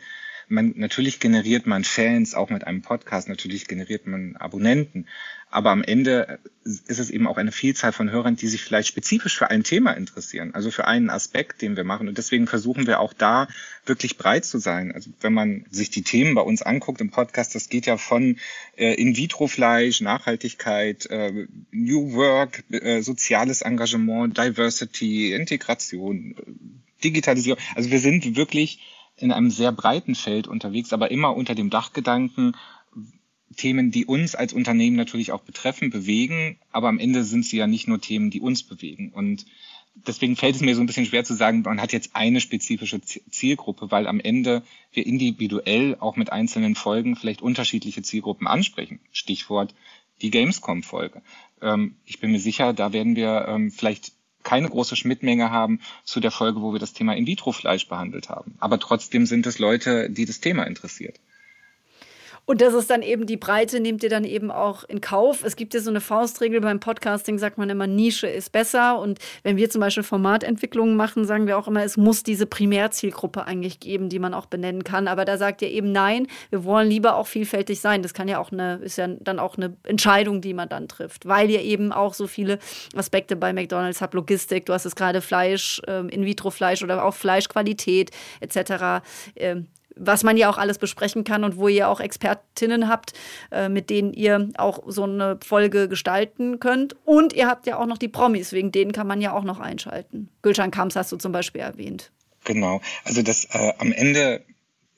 man, 0.48 0.74
natürlich 0.76 1.20
generiert 1.20 1.66
man 1.66 1.84
Fans, 1.84 2.34
auch 2.34 2.50
mit 2.50 2.66
einem 2.66 2.82
Podcast, 2.82 3.28
natürlich 3.28 3.66
generiert 3.66 4.06
man 4.06 4.36
Abonnenten. 4.36 5.06
Aber 5.50 5.70
am 5.70 5.84
Ende 5.84 6.38
ist 6.64 6.98
es 6.98 7.10
eben 7.10 7.28
auch 7.28 7.36
eine 7.36 7.52
Vielzahl 7.52 7.92
von 7.92 8.10
Hörern, 8.10 8.36
die 8.36 8.48
sich 8.48 8.62
vielleicht 8.62 8.88
spezifisch 8.88 9.38
für 9.38 9.48
ein 9.50 9.62
Thema 9.62 9.92
interessieren, 9.92 10.52
also 10.54 10.70
für 10.70 10.86
einen 10.86 11.08
Aspekt, 11.08 11.62
den 11.62 11.76
wir 11.76 11.84
machen. 11.84 12.08
Und 12.08 12.18
deswegen 12.18 12.46
versuchen 12.48 12.86
wir 12.86 13.00
auch 13.00 13.12
da 13.12 13.46
wirklich 13.84 14.18
breit 14.18 14.44
zu 14.44 14.58
sein. 14.58 14.92
Also 14.92 15.10
wenn 15.20 15.32
man 15.32 15.64
sich 15.70 15.90
die 15.90 16.02
Themen 16.02 16.34
bei 16.34 16.42
uns 16.42 16.62
anguckt 16.62 17.00
im 17.00 17.10
Podcast, 17.10 17.54
das 17.54 17.68
geht 17.68 17.86
ja 17.86 17.96
von 17.96 18.38
äh, 18.76 18.94
In-vitro-Fleisch, 18.94 20.00
Nachhaltigkeit, 20.00 21.06
äh, 21.06 21.46
New 21.70 22.14
Work, 22.14 22.64
äh, 22.70 23.00
soziales 23.02 23.62
Engagement, 23.62 24.36
Diversity, 24.36 25.32
Integration, 25.32 26.34
Digitalisierung. 27.04 27.60
Also 27.76 27.90
wir 27.90 28.00
sind 28.00 28.36
wirklich 28.36 28.80
in 29.16 29.32
einem 29.32 29.50
sehr 29.50 29.72
breiten 29.72 30.14
Feld 30.14 30.46
unterwegs, 30.46 30.92
aber 30.92 31.10
immer 31.10 31.34
unter 31.34 31.54
dem 31.54 31.70
Dachgedanken, 31.70 32.54
Themen, 33.54 33.90
die 33.90 34.06
uns 34.06 34.34
als 34.34 34.52
Unternehmen 34.52 34.96
natürlich 34.96 35.32
auch 35.32 35.42
betreffen, 35.42 35.90
bewegen, 35.90 36.58
aber 36.72 36.88
am 36.88 36.98
Ende 36.98 37.24
sind 37.24 37.44
sie 37.44 37.56
ja 37.56 37.66
nicht 37.66 37.88
nur 37.88 38.00
Themen, 38.00 38.30
die 38.30 38.40
uns 38.40 38.62
bewegen. 38.62 39.12
Und 39.12 39.46
deswegen 39.94 40.36
fällt 40.36 40.56
es 40.56 40.60
mir 40.60 40.74
so 40.74 40.80
ein 40.80 40.86
bisschen 40.86 41.06
schwer 41.06 41.24
zu 41.24 41.34
sagen, 41.34 41.62
man 41.62 41.80
hat 41.80 41.92
jetzt 41.92 42.14
eine 42.14 42.40
spezifische 42.40 43.00
Zielgruppe, 43.00 43.90
weil 43.90 44.06
am 44.06 44.20
Ende 44.20 44.62
wir 44.92 45.06
individuell 45.06 45.96
auch 45.98 46.16
mit 46.16 46.32
einzelnen 46.32 46.74
Folgen 46.74 47.16
vielleicht 47.16 47.42
unterschiedliche 47.42 48.02
Zielgruppen 48.02 48.46
ansprechen. 48.46 49.00
Stichwort 49.12 49.74
die 50.22 50.30
Gamescom-Folge. 50.30 51.22
Ähm, 51.60 51.96
ich 52.04 52.20
bin 52.20 52.32
mir 52.32 52.40
sicher, 52.40 52.72
da 52.72 52.92
werden 52.92 53.16
wir 53.16 53.46
ähm, 53.48 53.70
vielleicht 53.70 54.12
keine 54.42 54.68
große 54.68 54.96
Schnittmenge 54.96 55.50
haben 55.50 55.80
zu 56.04 56.20
der 56.20 56.30
Folge, 56.30 56.62
wo 56.62 56.72
wir 56.72 56.78
das 56.78 56.92
Thema 56.92 57.16
In-vitro-Fleisch 57.16 57.88
behandelt 57.88 58.28
haben. 58.28 58.54
Aber 58.58 58.78
trotzdem 58.78 59.26
sind 59.26 59.44
es 59.46 59.58
Leute, 59.58 60.08
die 60.08 60.24
das 60.24 60.40
Thema 60.40 60.62
interessiert. 60.64 61.20
Und 62.46 62.60
das 62.60 62.74
ist 62.74 62.88
dann 62.90 63.02
eben 63.02 63.26
die 63.26 63.36
Breite, 63.36 63.80
nehmt 63.80 64.04
ihr 64.04 64.08
dann 64.08 64.22
eben 64.22 64.52
auch 64.52 64.84
in 64.84 65.00
Kauf. 65.00 65.42
Es 65.44 65.56
gibt 65.56 65.74
ja 65.74 65.80
so 65.80 65.90
eine 65.90 66.00
Faustregel 66.00 66.60
beim 66.60 66.78
Podcasting, 66.78 67.38
sagt 67.38 67.58
man 67.58 67.68
immer, 67.68 67.88
Nische 67.88 68.28
ist 68.28 68.52
besser. 68.52 69.00
Und 69.00 69.18
wenn 69.42 69.56
wir 69.56 69.68
zum 69.68 69.80
Beispiel 69.80 70.04
Formatentwicklungen 70.04 70.96
machen, 70.96 71.24
sagen 71.24 71.48
wir 71.48 71.58
auch 71.58 71.66
immer, 71.66 71.82
es 71.82 71.96
muss 71.96 72.22
diese 72.22 72.46
Primärzielgruppe 72.46 73.44
eigentlich 73.46 73.80
geben, 73.80 74.08
die 74.08 74.20
man 74.20 74.32
auch 74.32 74.46
benennen 74.46 74.84
kann. 74.84 75.08
Aber 75.08 75.24
da 75.24 75.38
sagt 75.38 75.60
ihr 75.62 75.70
eben 75.70 75.90
nein, 75.90 76.28
wir 76.50 76.64
wollen 76.64 76.88
lieber 76.88 77.16
auch 77.16 77.26
vielfältig 77.26 77.80
sein. 77.80 78.02
Das 78.02 78.14
kann 78.14 78.28
ja 78.28 78.38
auch 78.38 78.52
eine, 78.52 78.76
ist 78.76 78.96
ja 78.96 79.08
dann 79.08 79.40
auch 79.40 79.56
eine 79.56 79.76
Entscheidung, 79.82 80.40
die 80.40 80.54
man 80.54 80.68
dann 80.68 80.86
trifft, 80.86 81.26
weil 81.26 81.50
ihr 81.50 81.62
eben 81.62 81.90
auch 81.90 82.14
so 82.14 82.28
viele 82.28 82.60
Aspekte 82.94 83.34
bei 83.34 83.52
McDonalds 83.52 84.00
habt, 84.00 84.14
Logistik, 84.14 84.66
du 84.66 84.72
hast 84.72 84.84
es 84.86 84.94
gerade 84.94 85.20
Fleisch, 85.20 85.82
ähm, 85.88 86.08
In-vitro-Fleisch 86.08 86.84
oder 86.84 87.04
auch 87.04 87.14
Fleischqualität 87.14 88.12
etc 88.40 89.02
was 89.96 90.22
man 90.22 90.36
ja 90.36 90.48
auch 90.48 90.58
alles 90.58 90.78
besprechen 90.78 91.24
kann 91.24 91.44
und 91.44 91.56
wo 91.56 91.68
ihr 91.68 91.88
auch 91.88 92.00
Expertinnen 92.00 92.88
habt, 92.88 93.12
äh, 93.50 93.68
mit 93.68 93.90
denen 93.90 94.12
ihr 94.12 94.50
auch 94.58 94.82
so 94.86 95.04
eine 95.04 95.38
Folge 95.44 95.88
gestalten 95.88 96.60
könnt. 96.60 96.96
Und 97.04 97.32
ihr 97.32 97.48
habt 97.48 97.66
ja 97.66 97.78
auch 97.78 97.86
noch 97.86 97.98
die 97.98 98.08
Promis, 98.08 98.52
wegen 98.52 98.72
denen 98.72 98.92
kann 98.92 99.06
man 99.06 99.20
ja 99.20 99.32
auch 99.32 99.44
noch 99.44 99.58
einschalten. 99.58 100.28
Gülcan 100.42 100.70
Kams 100.70 100.96
hast 100.96 101.12
du 101.12 101.16
zum 101.16 101.32
Beispiel 101.32 101.62
erwähnt. 101.62 102.12
Genau. 102.44 102.80
Also 103.04 103.22
das 103.22 103.46
äh, 103.46 103.72
am 103.78 103.92
Ende 103.92 104.44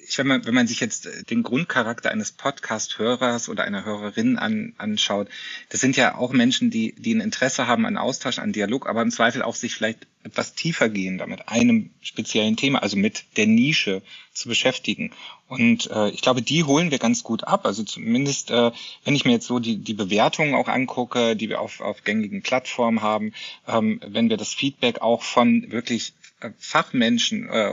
ich, 0.08 0.18
wenn 0.18 0.26
man, 0.26 0.44
wenn 0.46 0.54
man 0.54 0.66
sich 0.66 0.80
jetzt 0.80 1.06
äh, 1.06 1.22
den 1.24 1.42
Grundcharakter 1.42 2.10
eines 2.10 2.32
Podcast-Hörers 2.32 3.48
oder 3.48 3.64
einer 3.64 3.84
Hörerin 3.84 4.38
an, 4.38 4.72
anschaut, 4.78 5.28
das 5.68 5.80
sind 5.80 5.96
ja 5.96 6.16
auch 6.16 6.32
Menschen, 6.32 6.70
die, 6.70 6.94
die 6.98 7.14
ein 7.14 7.20
Interesse 7.20 7.66
haben 7.66 7.86
an 7.86 7.98
Austausch, 7.98 8.38
an 8.38 8.52
Dialog, 8.52 8.88
aber 8.88 9.02
im 9.02 9.10
Zweifel 9.10 9.42
auch 9.42 9.54
sich 9.54 9.74
vielleicht 9.74 10.06
etwas 10.24 10.54
tiefer 10.54 10.88
gehen 10.88 11.18
damit, 11.18 11.48
einem 11.48 11.90
speziellen 12.00 12.56
Thema, 12.56 12.82
also 12.82 12.96
mit 12.96 13.24
der 13.36 13.46
Nische 13.46 14.02
zu 14.32 14.48
beschäftigen. 14.48 15.10
Und 15.48 15.90
äh, 15.90 16.10
ich 16.10 16.22
glaube, 16.22 16.42
die 16.42 16.64
holen 16.64 16.90
wir 16.90 16.98
ganz 16.98 17.22
gut 17.22 17.44
ab. 17.44 17.64
Also 17.64 17.82
zumindest, 17.82 18.50
äh, 18.50 18.70
wenn 19.04 19.14
ich 19.14 19.24
mir 19.24 19.32
jetzt 19.32 19.46
so 19.46 19.58
die, 19.58 19.76
die 19.76 19.94
Bewertungen 19.94 20.54
auch 20.54 20.68
angucke, 20.68 21.36
die 21.36 21.48
wir 21.48 21.60
auf, 21.60 21.80
auf 21.80 22.04
gängigen 22.04 22.42
Plattformen 22.42 23.02
haben, 23.02 23.32
ähm, 23.66 24.00
wenn 24.06 24.28
wir 24.28 24.36
das 24.36 24.54
Feedback 24.54 25.00
auch 25.00 25.22
von 25.22 25.70
wirklich 25.70 26.12
äh, 26.40 26.50
Fachmenschen 26.58 27.48
äh, 27.48 27.72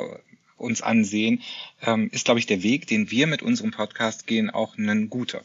uns 0.57 0.81
ansehen, 0.81 1.41
ähm, 1.81 2.09
ist, 2.11 2.25
glaube 2.25 2.39
ich, 2.39 2.45
der 2.45 2.63
Weg, 2.63 2.87
den 2.87 3.11
wir 3.11 3.27
mit 3.27 3.41
unserem 3.41 3.71
Podcast 3.71 4.27
gehen, 4.27 4.49
auch 4.49 4.77
ein 4.77 5.09
guter. 5.09 5.41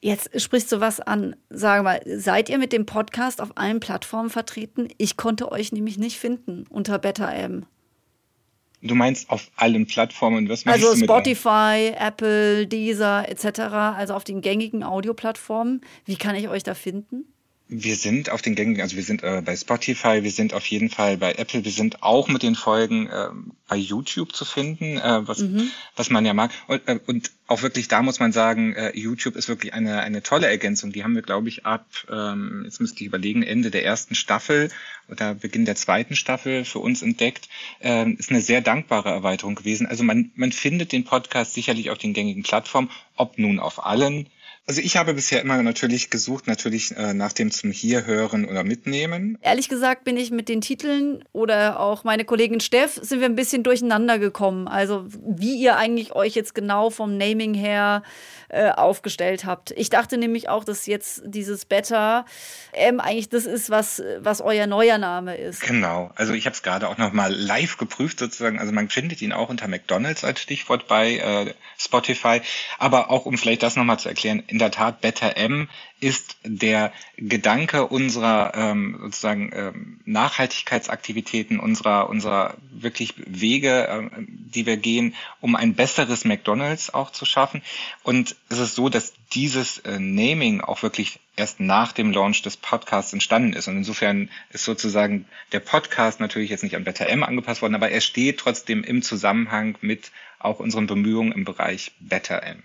Jetzt 0.00 0.40
sprichst 0.40 0.70
du 0.70 0.80
was 0.80 1.00
an. 1.00 1.34
Sag 1.50 1.82
mal, 1.82 2.00
seid 2.06 2.48
ihr 2.48 2.58
mit 2.58 2.72
dem 2.72 2.86
Podcast 2.86 3.40
auf 3.40 3.56
allen 3.56 3.80
Plattformen 3.80 4.30
vertreten? 4.30 4.88
Ich 4.96 5.16
konnte 5.16 5.50
euch 5.50 5.72
nämlich 5.72 5.98
nicht 5.98 6.18
finden 6.18 6.66
unter 6.70 6.98
Beta 6.98 7.32
M. 7.32 7.66
Du 8.80 8.94
meinst 8.94 9.28
auf 9.28 9.50
allen 9.56 9.86
Plattformen? 9.86 10.48
Was 10.48 10.64
meinst 10.64 10.86
also 10.86 11.02
Spotify, 11.02 11.92
Apple, 11.98 12.68
Deezer 12.68 13.28
etc., 13.28 13.60
also 13.60 14.14
auf 14.14 14.22
den 14.22 14.40
gängigen 14.40 14.84
Audioplattformen. 14.84 15.80
Wie 16.04 16.16
kann 16.16 16.36
ich 16.36 16.48
euch 16.48 16.62
da 16.62 16.74
finden? 16.74 17.24
Wir 17.68 17.96
sind 17.96 18.30
auf 18.30 18.40
den 18.40 18.54
gängigen, 18.54 18.82
also 18.82 18.96
wir 18.96 19.02
sind 19.02 19.22
äh, 19.22 19.42
bei 19.44 19.54
Spotify, 19.54 20.22
wir 20.22 20.30
sind 20.30 20.54
auf 20.54 20.64
jeden 20.66 20.88
Fall 20.88 21.18
bei 21.18 21.32
Apple, 21.32 21.64
wir 21.64 21.72
sind 21.72 22.02
auch 22.02 22.28
mit 22.28 22.42
den 22.42 22.54
Folgen 22.54 23.08
äh, 23.08 23.28
bei 23.68 23.76
YouTube 23.76 24.34
zu 24.34 24.46
finden, 24.46 24.96
äh, 24.96 25.26
was, 25.28 25.40
mhm. 25.40 25.70
was 25.94 26.08
man 26.08 26.24
ja 26.24 26.32
mag. 26.32 26.50
Und, 26.66 26.88
äh, 26.88 26.98
und 27.06 27.30
auch 27.46 27.60
wirklich 27.62 27.88
da 27.88 28.02
muss 28.02 28.20
man 28.20 28.32
sagen, 28.32 28.74
äh, 28.74 28.96
YouTube 28.98 29.36
ist 29.36 29.48
wirklich 29.48 29.74
eine, 29.74 30.00
eine 30.00 30.22
tolle 30.22 30.46
Ergänzung. 30.46 30.92
Die 30.92 31.04
haben 31.04 31.14
wir, 31.14 31.22
glaube 31.22 31.48
ich, 31.48 31.66
ab, 31.66 31.86
ähm, 32.10 32.62
jetzt 32.64 32.80
müsste 32.80 33.00
ich 33.00 33.06
überlegen, 33.06 33.42
Ende 33.42 33.70
der 33.70 33.84
ersten 33.84 34.14
Staffel 34.14 34.70
oder 35.08 35.34
Beginn 35.34 35.64
der 35.64 35.76
zweiten 35.76 36.16
Staffel 36.16 36.64
für 36.64 36.78
uns 36.78 37.02
entdeckt. 37.02 37.48
Äh, 37.80 38.10
ist 38.12 38.30
eine 38.30 38.40
sehr 38.40 38.62
dankbare 38.62 39.10
Erweiterung 39.10 39.54
gewesen. 39.54 39.86
Also 39.86 40.04
man, 40.04 40.30
man 40.36 40.52
findet 40.52 40.92
den 40.92 41.04
Podcast 41.04 41.52
sicherlich 41.52 41.90
auf 41.90 41.98
den 41.98 42.14
gängigen 42.14 42.42
Plattformen, 42.42 42.90
ob 43.16 43.38
nun 43.38 43.60
auf 43.60 43.84
allen 43.84 44.28
also 44.68 44.82
ich 44.82 44.98
habe 44.98 45.14
bisher 45.14 45.40
immer 45.40 45.62
natürlich 45.62 46.10
gesucht, 46.10 46.46
natürlich 46.46 46.94
äh, 46.94 47.14
nach 47.14 47.32
dem 47.32 47.50
zum 47.50 47.72
hier 47.72 48.04
hören 48.04 48.44
oder 48.44 48.64
mitnehmen. 48.64 49.38
Ehrlich 49.40 49.70
gesagt 49.70 50.04
bin 50.04 50.18
ich 50.18 50.30
mit 50.30 50.50
den 50.50 50.60
Titeln 50.60 51.24
oder 51.32 51.80
auch 51.80 52.04
meine 52.04 52.26
Kollegin 52.26 52.60
Steff 52.60 53.00
sind 53.00 53.20
wir 53.20 53.26
ein 53.26 53.34
bisschen 53.34 53.62
durcheinander 53.62 54.18
gekommen. 54.18 54.68
Also 54.68 55.06
wie 55.08 55.58
ihr 55.58 55.76
eigentlich 55.78 56.14
euch 56.14 56.34
jetzt 56.34 56.54
genau 56.54 56.90
vom 56.90 57.16
Naming 57.16 57.54
her 57.54 58.02
äh, 58.50 58.70
aufgestellt 58.70 59.44
habt. 59.44 59.70
Ich 59.72 59.90
dachte 59.90 60.18
nämlich 60.18 60.48
auch, 60.48 60.64
dass 60.64 60.86
jetzt 60.86 61.22
dieses 61.24 61.64
Better 61.64 62.26
ähm, 62.72 63.00
eigentlich 63.00 63.28
das 63.28 63.46
ist, 63.46 63.70
was, 63.70 64.02
was 64.18 64.40
euer 64.40 64.66
neuer 64.66 64.98
Name 64.98 65.36
ist. 65.36 65.60
Genau. 65.60 66.10
Also 66.14 66.34
ich 66.34 66.46
habe 66.46 66.54
es 66.54 66.62
gerade 66.62 66.88
auch 66.88 66.98
noch 66.98 67.12
mal 67.12 67.32
live 67.32 67.76
geprüft 67.78 68.18
sozusagen. 68.18 68.58
Also 68.58 68.72
man 68.72 68.88
findet 68.88 69.22
ihn 69.22 69.32
auch 69.32 69.48
unter 69.48 69.68
McDonald's 69.68 70.24
als 70.24 70.40
Stichwort 70.40 70.88
bei 70.88 71.16
äh, 71.16 71.54
Spotify. 71.78 72.40
Aber 72.78 73.10
auch 73.10 73.26
um 73.26 73.38
vielleicht 73.38 73.62
das 73.62 73.76
noch 73.76 73.84
mal 73.84 73.98
zu 73.98 74.08
erklären, 74.08 74.42
in 74.58 74.60
der 74.60 74.72
Tat 74.72 75.00
Better 75.00 75.36
M 75.36 75.68
ist 76.00 76.36
der 76.42 76.92
Gedanke 77.16 77.86
unserer 77.86 78.52
ähm, 78.56 78.98
sozusagen 79.02 79.52
ähm, 79.54 80.00
Nachhaltigkeitsaktivitäten, 80.04 81.60
unserer, 81.60 82.10
unserer 82.10 82.56
wirklich 82.72 83.14
Wege, 83.18 83.86
ähm, 83.88 84.26
die 84.26 84.66
wir 84.66 84.76
gehen, 84.76 85.14
um 85.40 85.54
ein 85.54 85.74
besseres 85.74 86.24
McDonalds 86.24 86.92
auch 86.92 87.12
zu 87.12 87.24
schaffen. 87.24 87.62
Und 88.02 88.34
es 88.48 88.58
ist 88.58 88.74
so, 88.74 88.88
dass 88.88 89.12
dieses 89.32 89.78
äh, 89.78 90.00
Naming 90.00 90.60
auch 90.60 90.82
wirklich 90.82 91.20
erst 91.36 91.60
nach 91.60 91.92
dem 91.92 92.10
Launch 92.10 92.42
des 92.42 92.56
Podcasts 92.56 93.12
entstanden 93.12 93.52
ist. 93.52 93.68
Und 93.68 93.76
insofern 93.76 94.28
ist 94.50 94.64
sozusagen 94.64 95.26
der 95.52 95.60
Podcast 95.60 96.18
natürlich 96.18 96.50
jetzt 96.50 96.64
nicht 96.64 96.74
an 96.74 96.82
Better 96.82 97.08
M 97.08 97.22
angepasst 97.22 97.62
worden, 97.62 97.76
aber 97.76 97.90
er 97.90 98.00
steht 98.00 98.38
trotzdem 98.38 98.82
im 98.82 99.02
Zusammenhang 99.02 99.78
mit 99.82 100.10
auch 100.40 100.58
unseren 100.58 100.88
Bemühungen 100.88 101.30
im 101.30 101.44
Bereich 101.44 101.92
Better 102.00 102.42
M. 102.42 102.64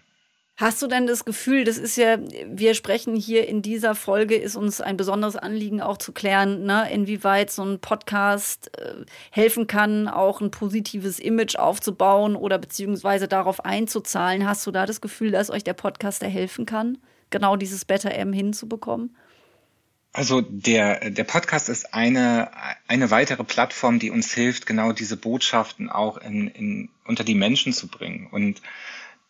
Hast 0.56 0.84
du 0.84 0.88
denn 0.88 1.08
das 1.08 1.26
Gefühl, 1.26 1.64
das 1.64 1.80
ist 1.80 1.98
ja, 1.98 2.18
wir 2.46 2.76
sprechen 2.76 3.16
hier 3.16 3.48
in 3.48 3.64
dieser 3.64 3.96
Folge, 3.96 4.36
ist 4.36 4.56
uns 4.56 4.82
ein 4.82 4.98
besonderes 4.98 5.36
Anliegen 5.36 5.82
auch 5.82 5.98
zu 5.98 6.12
klären, 6.12 6.64
ne, 6.66 6.88
inwieweit 6.92 7.50
so 7.50 7.66
ein 7.66 7.80
Podcast 7.80 8.70
äh, 8.78 9.04
helfen 9.32 9.66
kann, 9.66 10.08
auch 10.08 10.42
ein 10.42 10.52
positives 10.52 11.20
Image 11.20 11.56
aufzubauen 11.56 12.36
oder 12.36 12.60
beziehungsweise 12.60 13.28
darauf 13.28 13.66
einzuzahlen. 13.66 14.48
Hast 14.48 14.68
du 14.68 14.72
da 14.72 14.86
das 14.86 15.02
Gefühl, 15.02 15.32
dass 15.32 15.50
euch 15.50 15.64
der 15.64 15.74
Podcaster 15.74 16.28
helfen 16.28 16.68
kann, 16.68 17.00
genau 17.32 17.56
dieses 17.56 17.84
Better 17.84 18.14
M 18.14 18.32
hinzubekommen? 18.32 19.16
Also 20.16 20.42
der, 20.42 21.10
der 21.10 21.24
Podcast 21.24 21.70
ist 21.70 21.96
eine, 21.96 22.52
eine 22.88 23.10
weitere 23.10 23.44
Plattform, 23.44 23.98
die 23.98 24.12
uns 24.12 24.32
hilft, 24.32 24.68
genau 24.68 24.92
diese 24.92 25.18
Botschaften 25.18 25.90
auch 25.90 26.18
in, 26.18 26.48
in, 26.50 26.90
unter 27.06 27.24
die 27.24 27.34
Menschen 27.34 27.74
zu 27.74 27.88
bringen. 27.88 28.28
Und 28.30 28.62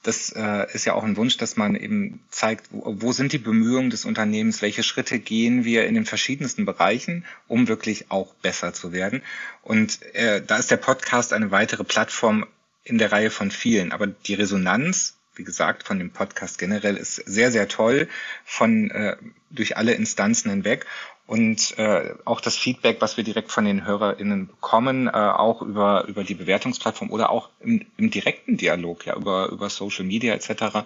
das 0.04 0.32
äh, 0.36 0.68
ist 0.74 0.86
ja 0.86 0.94
auch 0.94 1.04
ein 1.04 1.18
Wunsch, 1.18 1.38
dass 1.38 1.56
man 1.56 1.76
eben 1.76 2.20
zeigt, 2.30 2.68
wo, 2.72 2.84
wo 3.02 3.12
sind 3.14 3.32
die 3.32 3.38
Bemühungen 3.38 3.90
des 3.90 4.06
Unternehmens, 4.06 4.62
welche 4.62 4.84
Schritte 4.84 5.18
gehen 5.18 5.64
wir 5.64 5.88
in 5.88 5.96
den 5.96 6.06
verschiedensten 6.06 6.66
Bereichen, 6.66 7.26
um 7.48 7.68
wirklich 7.70 8.12
auch 8.12 8.34
besser 8.36 8.74
zu 8.74 8.92
werden. 8.92 9.24
Und 9.62 10.02
äh, 10.14 10.42
da 10.42 10.58
ist 10.58 10.72
der 10.72 10.78
Podcast 10.78 11.32
eine 11.32 11.52
weitere 11.52 11.86
Plattform 11.86 12.46
in 12.84 12.98
der 12.98 13.14
Reihe 13.14 13.32
von 13.32 13.50
vielen. 13.50 13.94
Aber 13.94 14.08
die 14.08 14.34
Resonanz, 14.34 15.16
wie 15.36 15.46
gesagt, 15.46 15.88
von 15.88 16.00
dem 16.00 16.12
Podcast 16.12 16.60
generell 16.60 16.98
ist 16.98 17.16
sehr, 17.16 17.52
sehr 17.52 17.70
toll 17.70 18.10
von 18.44 18.92
äh, 18.92 19.16
durch 19.50 19.78
alle 19.78 19.94
Instanzen 19.94 20.52
hinweg. 20.52 20.86
Und 21.34 21.80
äh, 21.80 22.14
auch 22.26 22.42
das 22.42 22.56
Feedback, 22.56 22.98
was 23.02 23.18
wir 23.18 23.24
direkt 23.24 23.52
von 23.52 23.66
den 23.66 23.88
HörerInnen 23.88 24.46
bekommen, 24.46 25.08
äh, 25.08 25.12
auch 25.14 25.64
über, 25.64 26.06
über 26.08 26.24
die 26.24 26.36
Bewertungsplattform 26.36 27.10
oder 27.10 27.32
auch 27.32 27.50
im, 27.60 27.88
im 27.98 28.12
direkten 28.12 28.56
Dialog, 28.56 29.08
ja, 29.08 29.16
über, 29.16 29.50
über 29.50 29.72
Social 29.72 30.06
Media 30.06 30.36
etc., 30.36 30.86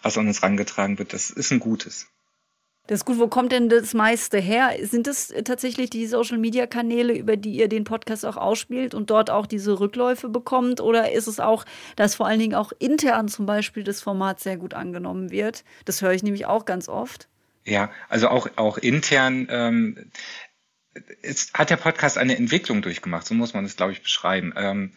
was 0.00 0.16
an 0.16 0.28
uns 0.28 0.40
rangetragen 0.40 1.00
wird, 1.00 1.12
das 1.14 1.30
ist 1.30 1.50
ein 1.50 1.58
gutes. 1.58 2.06
Das 2.86 3.00
ist 3.00 3.06
gut. 3.06 3.18
Wo 3.18 3.26
kommt 3.26 3.50
denn 3.50 3.68
das 3.68 3.92
meiste 3.92 4.38
her? 4.38 4.70
Sind 4.82 5.08
es 5.08 5.34
tatsächlich 5.44 5.90
die 5.90 6.06
Social-Media-Kanäle, 6.06 7.14
über 7.14 7.36
die 7.36 7.56
ihr 7.56 7.68
den 7.68 7.82
Podcast 7.82 8.24
auch 8.24 8.36
ausspielt 8.36 8.94
und 8.94 9.10
dort 9.10 9.30
auch 9.30 9.46
diese 9.46 9.80
Rückläufe 9.80 10.28
bekommt? 10.28 10.80
Oder 10.80 11.10
ist 11.10 11.26
es 11.26 11.40
auch, 11.40 11.64
dass 11.96 12.14
vor 12.14 12.28
allen 12.28 12.38
Dingen 12.38 12.54
auch 12.54 12.70
intern 12.78 13.26
zum 13.26 13.46
Beispiel 13.46 13.82
das 13.82 14.00
Format 14.00 14.38
sehr 14.38 14.58
gut 14.58 14.74
angenommen 14.74 15.32
wird? 15.32 15.64
Das 15.86 16.02
höre 16.02 16.12
ich 16.12 16.22
nämlich 16.22 16.46
auch 16.46 16.66
ganz 16.66 16.88
oft. 16.88 17.28
Ja, 17.68 17.90
also 18.08 18.28
auch, 18.28 18.48
auch 18.56 18.78
intern 18.78 19.46
ähm, 19.50 20.10
ist, 21.20 21.52
hat 21.52 21.68
der 21.68 21.76
Podcast 21.76 22.16
eine 22.16 22.36
Entwicklung 22.36 22.80
durchgemacht, 22.80 23.26
so 23.26 23.34
muss 23.34 23.52
man 23.52 23.64
es, 23.66 23.76
glaube 23.76 23.92
ich, 23.92 24.02
beschreiben. 24.02 24.54
Ähm, 24.56 24.94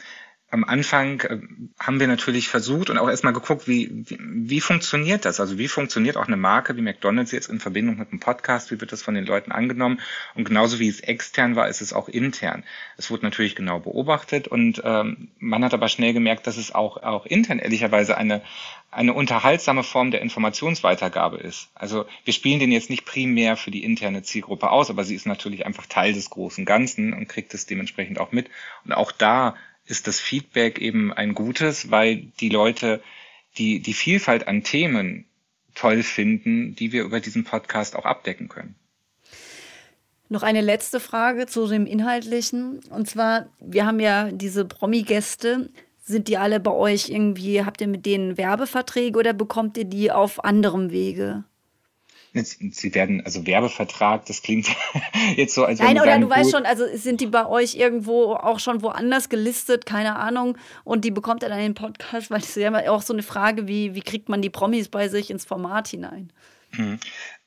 am 0.51 0.65
Anfang 0.65 1.21
äh, 1.21 1.39
haben 1.79 1.99
wir 1.99 2.07
natürlich 2.07 2.49
versucht 2.49 2.89
und 2.89 2.97
auch 2.97 3.09
erstmal 3.09 3.33
geguckt, 3.33 3.67
wie, 3.67 3.89
wie, 4.05 4.19
wie 4.19 4.61
funktioniert 4.61 5.23
das? 5.23 5.39
Also 5.39 5.57
wie 5.57 5.69
funktioniert 5.69 6.17
auch 6.17 6.27
eine 6.27 6.35
Marke 6.35 6.75
wie 6.75 6.81
McDonald's 6.81 7.31
jetzt 7.31 7.49
in 7.49 7.61
Verbindung 7.61 7.97
mit 7.97 8.11
einem 8.11 8.19
Podcast? 8.19 8.69
Wie 8.69 8.79
wird 8.81 8.91
das 8.91 9.01
von 9.01 9.15
den 9.15 9.25
Leuten 9.25 9.53
angenommen? 9.53 10.01
Und 10.35 10.43
genauso 10.43 10.79
wie 10.79 10.89
es 10.89 10.99
extern 10.99 11.55
war, 11.55 11.69
ist 11.69 11.81
es 11.81 11.93
auch 11.93 12.09
intern. 12.09 12.65
Es 12.97 13.09
wurde 13.09 13.23
natürlich 13.23 13.55
genau 13.55 13.79
beobachtet 13.79 14.49
und 14.49 14.81
ähm, 14.83 15.29
man 15.39 15.63
hat 15.63 15.73
aber 15.73 15.87
schnell 15.87 16.11
gemerkt, 16.11 16.45
dass 16.47 16.57
es 16.57 16.75
auch, 16.75 16.97
auch 16.97 17.25
intern 17.25 17.59
ehrlicherweise 17.59 18.17
eine, 18.17 18.41
eine 18.91 19.13
unterhaltsame 19.13 19.83
Form 19.83 20.11
der 20.11 20.21
Informationsweitergabe 20.21 21.37
ist. 21.37 21.69
Also 21.75 22.05
wir 22.25 22.33
spielen 22.33 22.59
den 22.59 22.73
jetzt 22.73 22.89
nicht 22.89 23.05
primär 23.05 23.55
für 23.55 23.71
die 23.71 23.85
interne 23.85 24.21
Zielgruppe 24.21 24.69
aus, 24.69 24.89
aber 24.89 25.05
sie 25.05 25.15
ist 25.15 25.25
natürlich 25.25 25.65
einfach 25.65 25.85
Teil 25.85 26.11
des 26.11 26.29
großen 26.29 26.65
Ganzen 26.65 27.13
und 27.13 27.29
kriegt 27.29 27.53
es 27.53 27.65
dementsprechend 27.65 28.19
auch 28.19 28.33
mit. 28.33 28.49
Und 28.83 28.91
auch 28.91 29.13
da 29.13 29.55
ist 29.91 30.07
das 30.07 30.19
Feedback 30.19 30.79
eben 30.79 31.13
ein 31.13 31.35
gutes, 31.35 31.91
weil 31.91 32.17
die 32.39 32.49
Leute 32.49 33.01
die, 33.57 33.81
die 33.81 33.93
Vielfalt 33.93 34.47
an 34.47 34.63
Themen 34.63 35.25
toll 35.75 36.03
finden, 36.03 36.75
die 36.75 36.91
wir 36.91 37.03
über 37.03 37.19
diesen 37.19 37.43
Podcast 37.43 37.95
auch 37.95 38.05
abdecken 38.05 38.49
können. 38.49 38.75
Noch 40.29 40.43
eine 40.43 40.61
letzte 40.61 40.99
Frage 41.01 41.45
zu 41.45 41.67
dem 41.67 41.85
Inhaltlichen. 41.85 42.79
Und 42.89 43.09
zwar, 43.09 43.47
wir 43.59 43.85
haben 43.85 43.99
ja 43.99 44.31
diese 44.31 44.63
Promi-Gäste. 44.63 45.69
Sind 46.03 46.29
die 46.29 46.37
alle 46.37 46.59
bei 46.59 46.71
euch 46.71 47.09
irgendwie, 47.09 47.63
habt 47.63 47.81
ihr 47.81 47.87
mit 47.87 48.05
denen 48.05 48.37
Werbeverträge 48.37 49.19
oder 49.19 49.33
bekommt 49.33 49.77
ihr 49.77 49.85
die 49.85 50.11
auf 50.11 50.43
anderem 50.43 50.91
Wege? 50.91 51.43
Sie 52.33 52.95
werden, 52.95 53.21
also 53.25 53.45
Werbevertrag, 53.45 54.25
das 54.25 54.41
klingt 54.41 54.67
jetzt 55.35 55.53
so, 55.53 55.65
als 55.65 55.79
Nein, 55.79 55.97
oder 55.97 56.05
sagen, 56.05 56.21
du 56.21 56.29
weißt 56.29 56.51
schon, 56.51 56.65
also 56.65 56.85
sind 56.93 57.19
die 57.19 57.27
bei 57.27 57.45
euch 57.45 57.75
irgendwo 57.75 58.33
auch 58.35 58.59
schon 58.59 58.81
woanders 58.81 59.27
gelistet, 59.27 59.85
keine 59.85 60.15
Ahnung, 60.15 60.57
und 60.85 61.03
die 61.03 61.11
bekommt 61.11 61.43
er 61.43 61.49
dann 61.49 61.59
in 61.59 61.65
den 61.65 61.73
Podcast, 61.73 62.31
weil 62.31 62.39
das 62.39 62.49
ist 62.49 62.55
ja 62.55 62.89
auch 62.89 63.01
so 63.01 63.11
eine 63.11 63.23
Frage, 63.23 63.67
wie, 63.67 63.95
wie 63.95 64.01
kriegt 64.01 64.29
man 64.29 64.41
die 64.41 64.49
Promis 64.49 64.87
bei 64.87 65.09
sich 65.09 65.29
ins 65.29 65.43
Format 65.43 65.89
hinein? 65.89 66.31
Hm. 66.71 66.99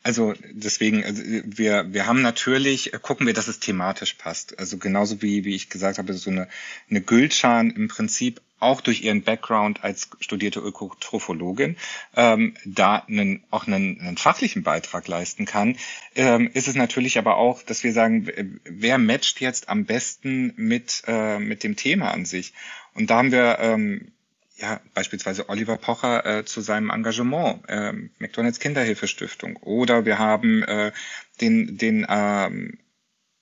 Also 0.03 0.35
deswegen, 0.53 1.03
also 1.03 1.23
wir, 1.25 1.87
wir 1.95 2.07
haben 2.07 2.21
natürlich, 2.21 2.93
gucken 3.01 3.27
wir, 3.27 3.33
dass 3.33 3.49
es 3.49 3.59
thematisch 3.59 4.15
passt. 4.15 4.59
Also 4.59 4.77
genauso 4.77 5.23
wie, 5.23 5.47
wie 5.47 5.55
ich 5.55 5.71
gesagt 5.71 5.97
habe, 5.97 6.13
so 6.13 6.29
eine, 6.29 6.47
eine 6.91 7.01
Gültschan 7.01 7.71
im 7.71 7.89
Prinzip 7.89 8.43
auch 8.65 8.81
durch 8.81 9.03
ihren 9.03 9.23
Background 9.23 9.85
als 9.85 10.11
studierte 10.21 10.61
Ökotrophologin 10.61 11.77
ähm, 12.17 12.55
da 12.65 12.97
einen, 12.97 13.45
auch 13.51 13.67
einen, 13.67 14.01
einen 14.01 14.17
fachlichen 14.17 14.63
Beitrag 14.63 15.07
leisten 15.07 15.45
kann, 15.45 15.77
ähm, 16.15 16.51
ist 16.53 16.69
es 16.69 16.75
natürlich 16.75 17.19
aber 17.19 17.37
auch, 17.37 17.63
dass 17.63 17.85
wir 17.85 17.93
sagen, 17.93 18.61
wer 18.65 18.99
matcht 18.99 19.41
jetzt 19.41 19.69
am 19.69 19.85
besten 19.85 20.53
mit, 20.57 21.03
äh, 21.07 21.39
mit 21.39 21.63
dem 21.63 21.77
Thema 21.77 22.11
an 22.11 22.25
sich? 22.25 22.53
Und 22.95 23.11
da 23.11 23.19
haben 23.19 23.33
wir 23.33 23.59
ähm, 23.61 24.13
ja, 24.57 24.81
beispielsweise 24.95 25.49
Oliver 25.49 25.77
Pocher 25.77 26.25
äh, 26.25 26.45
zu 26.45 26.61
seinem 26.61 26.91
Engagement, 26.91 27.63
äh, 27.69 27.93
McDonalds 28.19 28.61
Kinderhilfestiftung. 28.61 29.57
Oder 29.57 30.05
wir 30.05 30.19
haben 30.19 30.63
äh, 30.63 30.93
den, 31.41 31.77
den 31.77 32.07
ähm, 32.09 32.79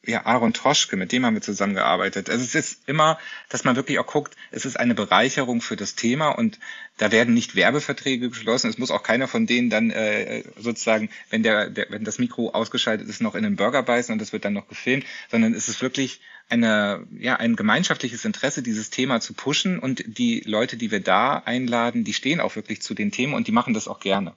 ja, 0.04 0.26
Aaron 0.26 0.52
Troschke, 0.52 0.96
mit 0.96 1.12
dem 1.12 1.24
haben 1.24 1.34
wir 1.34 1.42
zusammengearbeitet. 1.42 2.28
Also 2.28 2.42
es 2.42 2.54
ist 2.54 2.88
immer, 2.88 3.18
dass 3.48 3.64
man 3.64 3.76
wirklich 3.76 4.00
auch 4.00 4.06
guckt, 4.06 4.36
es 4.50 4.64
ist 4.64 4.78
eine 4.78 4.94
Bereicherung 4.94 5.60
für 5.60 5.76
das 5.76 5.94
Thema 5.94 6.30
und 6.30 6.58
da 6.98 7.12
werden 7.12 7.34
nicht 7.34 7.54
Werbeverträge 7.54 8.28
geschlossen. 8.28 8.68
Es 8.68 8.78
muss 8.78 8.90
auch 8.90 9.04
keiner 9.04 9.28
von 9.28 9.46
denen 9.46 9.70
dann 9.70 9.90
äh, 9.90 10.42
sozusagen, 10.56 11.08
wenn 11.30 11.44
der, 11.44 11.70
der, 11.70 11.86
wenn 11.90 12.02
das 12.02 12.18
Mikro 12.18 12.50
ausgeschaltet 12.50 13.08
ist, 13.08 13.22
noch 13.22 13.36
in 13.36 13.44
den 13.44 13.56
Burger 13.56 13.82
beißen 13.84 14.12
und 14.12 14.18
das 14.18 14.32
wird 14.32 14.44
dann 14.44 14.54
noch 14.54 14.66
gefilmt, 14.66 15.04
sondern 15.30 15.54
es 15.54 15.68
ist 15.68 15.82
wirklich 15.82 16.20
eine, 16.48 17.06
ja, 17.18 17.36
ein 17.36 17.54
gemeinschaftliches 17.54 18.24
Interesse, 18.24 18.62
dieses 18.62 18.90
Thema 18.90 19.20
zu 19.20 19.34
pushen 19.34 19.78
und 19.78 20.02
die 20.06 20.40
Leute, 20.40 20.76
die 20.76 20.90
wir 20.90 21.00
da 21.00 21.38
einladen, 21.38 22.02
die 22.02 22.12
stehen 22.12 22.40
auch 22.40 22.56
wirklich 22.56 22.82
zu 22.82 22.94
den 22.94 23.12
Themen 23.12 23.34
und 23.34 23.46
die 23.46 23.52
machen 23.52 23.72
das 23.72 23.86
auch 23.86 24.00
gerne. 24.00 24.34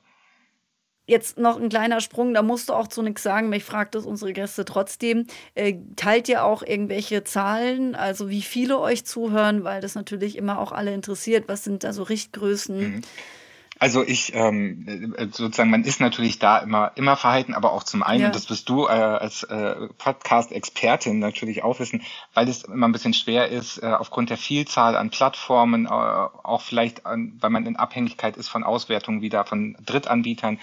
Jetzt 1.07 1.37
noch 1.37 1.59
ein 1.59 1.69
kleiner 1.69 2.01
Sprung, 2.01 2.33
da 2.33 2.41
musst 2.41 2.69
du 2.69 2.73
auch 2.73 2.87
zu 2.87 3.03
nichts 3.03 3.21
sagen, 3.21 3.49
mich 3.49 3.63
fragt 3.63 3.93
das 3.93 4.05
unsere 4.05 4.33
Gäste 4.33 4.65
trotzdem. 4.65 5.27
Äh, 5.53 5.75
teilt 5.95 6.27
ihr 6.29 6.43
auch 6.43 6.63
irgendwelche 6.63 7.23
Zahlen, 7.23 7.95
also 7.95 8.29
wie 8.29 8.41
viele 8.41 8.79
euch 8.79 9.05
zuhören, 9.05 9.63
weil 9.63 9.81
das 9.81 9.93
natürlich 9.93 10.35
immer 10.35 10.59
auch 10.59 10.71
alle 10.71 10.93
interessiert. 10.93 11.47
Was 11.47 11.63
sind 11.63 11.83
da 11.83 11.93
so 11.93 12.03
Richtgrößen? 12.03 12.77
Mhm. 12.77 13.01
Also 13.77 14.03
ich 14.03 14.33
ähm, 14.33 15.13
äh, 15.17 15.25
sozusagen, 15.25 15.69
man 15.69 15.83
ist 15.83 15.99
natürlich 15.99 16.39
da 16.39 16.59
immer 16.59 16.93
immer 16.95 17.17
verhalten, 17.17 17.53
aber 17.53 17.73
auch 17.73 17.83
zum 17.83 18.03
einen, 18.03 18.21
ja. 18.21 18.27
und 18.27 18.35
das 18.35 18.49
wirst 18.49 18.69
du 18.69 18.85
äh, 18.85 18.91
als 18.91 19.43
äh, 19.43 19.89
Podcast-Expertin 19.97 21.19
natürlich 21.19 21.61
auch 21.63 21.79
wissen, 21.79 22.01
weil 22.33 22.47
es 22.47 22.63
immer 22.63 22.87
ein 22.87 22.93
bisschen 22.93 23.13
schwer 23.13 23.49
ist, 23.49 23.83
äh, 23.83 23.87
aufgrund 23.87 24.29
der 24.29 24.37
Vielzahl 24.37 24.95
an 24.95 25.09
Plattformen, 25.09 25.87
äh, 25.87 25.89
auch 25.89 26.61
vielleicht, 26.61 27.05
an, 27.05 27.37
weil 27.41 27.49
man 27.49 27.65
in 27.65 27.75
Abhängigkeit 27.75 28.37
ist 28.37 28.47
von 28.47 28.63
Auswertungen 28.63 29.21
wieder 29.21 29.43
von 29.43 29.75
Drittanbietern, 29.85 30.57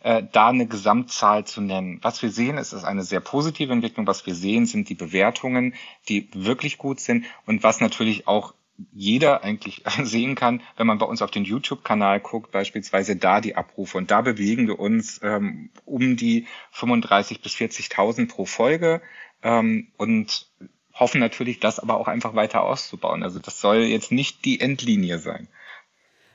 äh, 0.00 0.22
da 0.32 0.48
eine 0.48 0.66
Gesamtzahl 0.66 1.44
zu 1.44 1.60
nennen. 1.60 1.98
Was 2.00 2.22
wir 2.22 2.30
sehen, 2.30 2.56
ist, 2.56 2.72
ist 2.72 2.84
eine 2.84 3.02
sehr 3.02 3.20
positive 3.20 3.74
Entwicklung. 3.74 4.06
Was 4.06 4.24
wir 4.24 4.34
sehen, 4.34 4.64
sind 4.64 4.88
die 4.88 4.94
Bewertungen, 4.94 5.74
die 6.08 6.30
wirklich 6.32 6.78
gut 6.78 7.00
sind 7.00 7.26
und 7.44 7.62
was 7.62 7.80
natürlich 7.80 8.26
auch 8.26 8.54
jeder 8.92 9.44
eigentlich 9.44 9.82
sehen 10.02 10.34
kann, 10.34 10.62
wenn 10.76 10.86
man 10.86 10.98
bei 10.98 11.06
uns 11.06 11.22
auf 11.22 11.30
den 11.30 11.44
YouTube-Kanal 11.44 12.20
guckt, 12.20 12.50
beispielsweise 12.50 13.16
da 13.16 13.40
die 13.40 13.56
Abrufe. 13.56 13.98
Und 13.98 14.10
da 14.10 14.20
bewegen 14.20 14.66
wir 14.66 14.78
uns 14.78 15.20
ähm, 15.22 15.70
um 15.84 16.16
die 16.16 16.46
35 16.72 17.40
bis 17.40 17.54
40.000 17.54 18.28
pro 18.28 18.44
Folge 18.44 19.00
ähm, 19.42 19.88
und 19.96 20.48
hoffen 20.92 21.20
natürlich, 21.20 21.60
das 21.60 21.80
aber 21.80 21.96
auch 21.96 22.08
einfach 22.08 22.34
weiter 22.34 22.62
auszubauen. 22.62 23.22
Also 23.22 23.40
das 23.40 23.60
soll 23.60 23.78
jetzt 23.78 24.12
nicht 24.12 24.44
die 24.44 24.60
Endlinie 24.60 25.18
sein. 25.18 25.48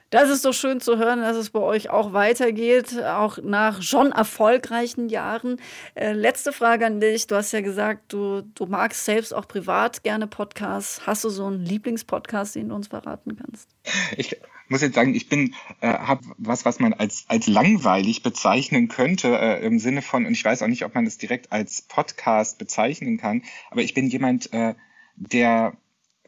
Das 0.10 0.30
ist 0.30 0.44
doch 0.44 0.54
schön 0.54 0.82
zu 0.82 0.98
hören, 0.98 1.20
dass 1.22 1.38
es 1.38 1.52
bei 1.52 1.60
euch 1.60 1.90
auch 1.90 2.14
weitergeht, 2.14 3.00
auch 3.04 3.38
nach 3.44 3.84
schon 3.84 4.12
erfolgreichen 4.12 5.10
Jahren. 5.10 5.62
Äh, 5.94 6.14
letzte 6.14 6.52
Frage 6.52 6.88
an 6.88 7.00
dich. 7.00 7.28
Du 7.28 7.36
hast 7.36 7.52
ja 7.52 7.62
gesagt, 7.62 8.12
du, 8.12 8.42
du 8.42 8.66
magst 8.66 9.06
selbst 9.06 9.34
auch 9.34 9.48
privat 9.48 10.04
gerne 10.04 10.26
Podcasts. 10.26 11.06
Hast 11.06 11.24
du 11.24 11.30
so 11.30 11.46
einen 11.46 11.64
Lieblingspodcast, 11.64 12.56
den 12.56 12.70
du 12.70 12.76
uns 12.76 12.88
verraten 12.88 13.38
kannst? 13.38 13.70
Ich 14.18 14.36
muss 14.68 14.82
jetzt 14.82 14.96
sagen, 14.96 15.14
ich 15.14 15.30
bin, 15.30 15.54
äh, 15.82 15.94
habe 15.94 16.24
was, 16.38 16.66
was 16.66 16.80
man 16.80 16.94
als, 16.94 17.26
als 17.28 17.48
langweilig 17.48 18.24
bezeichnen 18.24 18.88
könnte, 18.88 19.38
äh, 19.38 19.66
im 19.66 19.78
Sinne 19.80 20.02
von, 20.02 20.26
und 20.26 20.34
ich 20.34 20.44
weiß 20.44 20.64
auch 20.64 20.68
nicht, 20.68 20.86
ob 20.86 20.96
man 20.96 21.06
es 21.06 21.18
direkt 21.20 21.52
als 21.52 21.84
Podcast 21.84 22.58
bezeichnen 22.58 23.18
kann, 23.18 23.44
aber 23.70 23.82
ich 23.82 23.94
bin 23.94 24.08
jemand, 24.08 24.52
äh, 24.54 24.74
der 25.16 25.74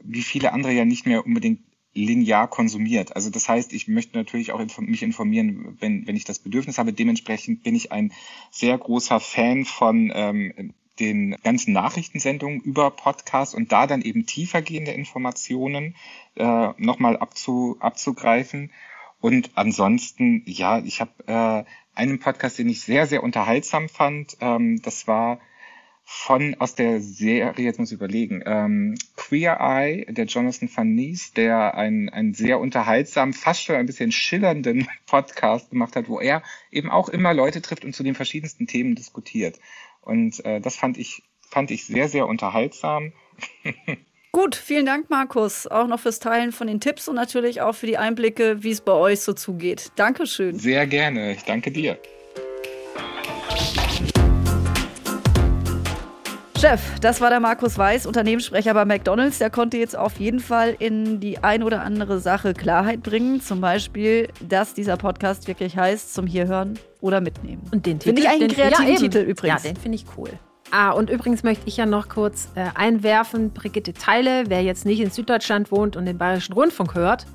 wie 0.03 0.23
viele 0.23 0.53
andere 0.53 0.73
ja 0.73 0.85
nicht 0.85 1.05
mehr 1.05 1.25
unbedingt 1.25 1.61
linear 1.93 2.47
konsumiert. 2.47 3.15
Also 3.15 3.29
das 3.29 3.49
heißt, 3.49 3.73
ich 3.73 3.87
möchte 3.87 4.17
natürlich 4.17 4.51
auch 4.51 4.63
mich 4.79 5.03
informieren, 5.03 5.77
wenn, 5.79 6.07
wenn 6.07 6.15
ich 6.15 6.23
das 6.23 6.39
Bedürfnis 6.39 6.77
habe. 6.77 6.93
Dementsprechend 6.93 7.63
bin 7.63 7.75
ich 7.75 7.91
ein 7.91 8.13
sehr 8.49 8.77
großer 8.77 9.19
Fan 9.19 9.65
von 9.65 10.11
ähm, 10.13 10.73
den 10.99 11.35
ganzen 11.43 11.73
Nachrichtensendungen 11.73 12.61
über 12.61 12.91
Podcasts 12.91 13.55
und 13.55 13.71
da 13.71 13.87
dann 13.87 14.01
eben 14.01 14.25
tiefergehende 14.25 14.91
Informationen 14.91 15.95
äh, 16.35 16.69
nochmal 16.77 17.17
abzu, 17.17 17.77
abzugreifen. 17.79 18.71
Und 19.19 19.51
ansonsten, 19.55 20.43
ja, 20.45 20.79
ich 20.79 21.01
habe 21.01 21.11
äh, 21.27 21.99
einen 21.99 22.19
Podcast, 22.19 22.57
den 22.57 22.69
ich 22.69 22.81
sehr, 22.81 23.07
sehr 23.07 23.23
unterhaltsam 23.23 23.89
fand. 23.89 24.37
Ähm, 24.41 24.81
das 24.81 25.07
war 25.07 25.39
von 26.13 26.55
aus 26.59 26.75
der 26.75 26.99
Serie, 26.99 27.65
jetzt 27.65 27.79
muss 27.79 27.89
ich 27.89 27.95
überlegen, 27.95 28.43
ähm, 28.45 28.95
Queer 29.15 29.57
Eye, 29.61 30.05
der 30.09 30.25
Jonathan 30.25 30.69
Van 30.73 30.93
Nies, 30.93 31.31
der 31.31 31.75
einen, 31.75 32.09
einen 32.09 32.33
sehr 32.33 32.59
unterhaltsamen, 32.59 33.33
fast 33.33 33.63
schon 33.63 33.77
ein 33.77 33.85
bisschen 33.85 34.11
schillernden 34.11 34.87
Podcast 35.07 35.69
gemacht 35.69 35.95
hat, 35.95 36.09
wo 36.09 36.19
er 36.19 36.43
eben 36.69 36.91
auch 36.91 37.07
immer 37.07 37.33
Leute 37.33 37.61
trifft 37.61 37.85
und 37.85 37.95
zu 37.95 38.03
den 38.03 38.13
verschiedensten 38.13 38.67
Themen 38.67 38.93
diskutiert. 38.93 39.57
Und 40.01 40.43
äh, 40.43 40.59
das 40.59 40.75
fand 40.75 40.97
ich, 40.97 41.23
fand 41.49 41.71
ich 41.71 41.85
sehr, 41.85 42.09
sehr 42.09 42.27
unterhaltsam. 42.27 43.13
Gut, 44.33 44.55
vielen 44.55 44.85
Dank, 44.85 45.09
Markus, 45.09 45.65
auch 45.65 45.87
noch 45.87 46.01
fürs 46.01 46.19
Teilen 46.19 46.51
von 46.51 46.67
den 46.67 46.81
Tipps 46.81 47.07
und 47.07 47.15
natürlich 47.15 47.61
auch 47.61 47.73
für 47.73 47.87
die 47.87 47.97
Einblicke, 47.97 48.63
wie 48.63 48.71
es 48.71 48.81
bei 48.81 48.93
euch 48.93 49.21
so 49.21 49.31
zugeht. 49.31 49.93
Dankeschön. 49.95 50.59
Sehr 50.59 50.85
gerne, 50.87 51.31
ich 51.31 51.43
danke 51.43 51.71
dir. 51.71 51.97
Chef, 56.61 56.99
das 56.99 57.19
war 57.21 57.31
der 57.31 57.39
Markus 57.39 57.75
Weiß, 57.75 58.05
Unternehmenssprecher 58.05 58.75
bei 58.75 58.85
McDonalds. 58.85 59.39
Der 59.39 59.49
konnte 59.49 59.77
jetzt 59.77 59.97
auf 59.97 60.19
jeden 60.19 60.39
Fall 60.39 60.75
in 60.77 61.19
die 61.19 61.39
ein 61.43 61.63
oder 61.63 61.81
andere 61.81 62.19
Sache 62.19 62.53
Klarheit 62.53 63.01
bringen. 63.01 63.41
Zum 63.41 63.61
Beispiel, 63.61 64.27
dass 64.47 64.75
dieser 64.75 64.95
Podcast 64.95 65.47
wirklich 65.47 65.75
heißt, 65.75 66.13
zum 66.13 66.27
Hierhören 66.27 66.77
oder 66.99 67.19
mitnehmen. 67.19 67.63
Und 67.71 67.87
den 67.87 67.99
Finde 67.99 68.21
ich 68.21 68.29
einen 68.29 68.41
den- 68.41 68.51
kreativen 68.51 68.87
ja. 68.93 68.95
Titel 68.95 69.17
übrigens. 69.17 69.63
Ja, 69.63 69.71
den 69.71 69.75
finde 69.75 69.95
ich 69.95 70.05
cool. 70.15 70.29
Ah, 70.69 70.91
und 70.91 71.09
übrigens 71.09 71.41
möchte 71.41 71.63
ich 71.65 71.77
ja 71.77 71.87
noch 71.87 72.09
kurz 72.09 72.49
äh, 72.53 72.65
einwerfen, 72.75 73.51
Brigitte 73.53 73.93
Teile, 73.93 74.43
wer 74.47 74.61
jetzt 74.61 74.85
nicht 74.85 74.99
in 74.99 75.09
Süddeutschland 75.09 75.71
wohnt 75.71 75.97
und 75.97 76.05
den 76.05 76.19
Bayerischen 76.19 76.53
Rundfunk 76.53 76.93
hört, 76.93 77.25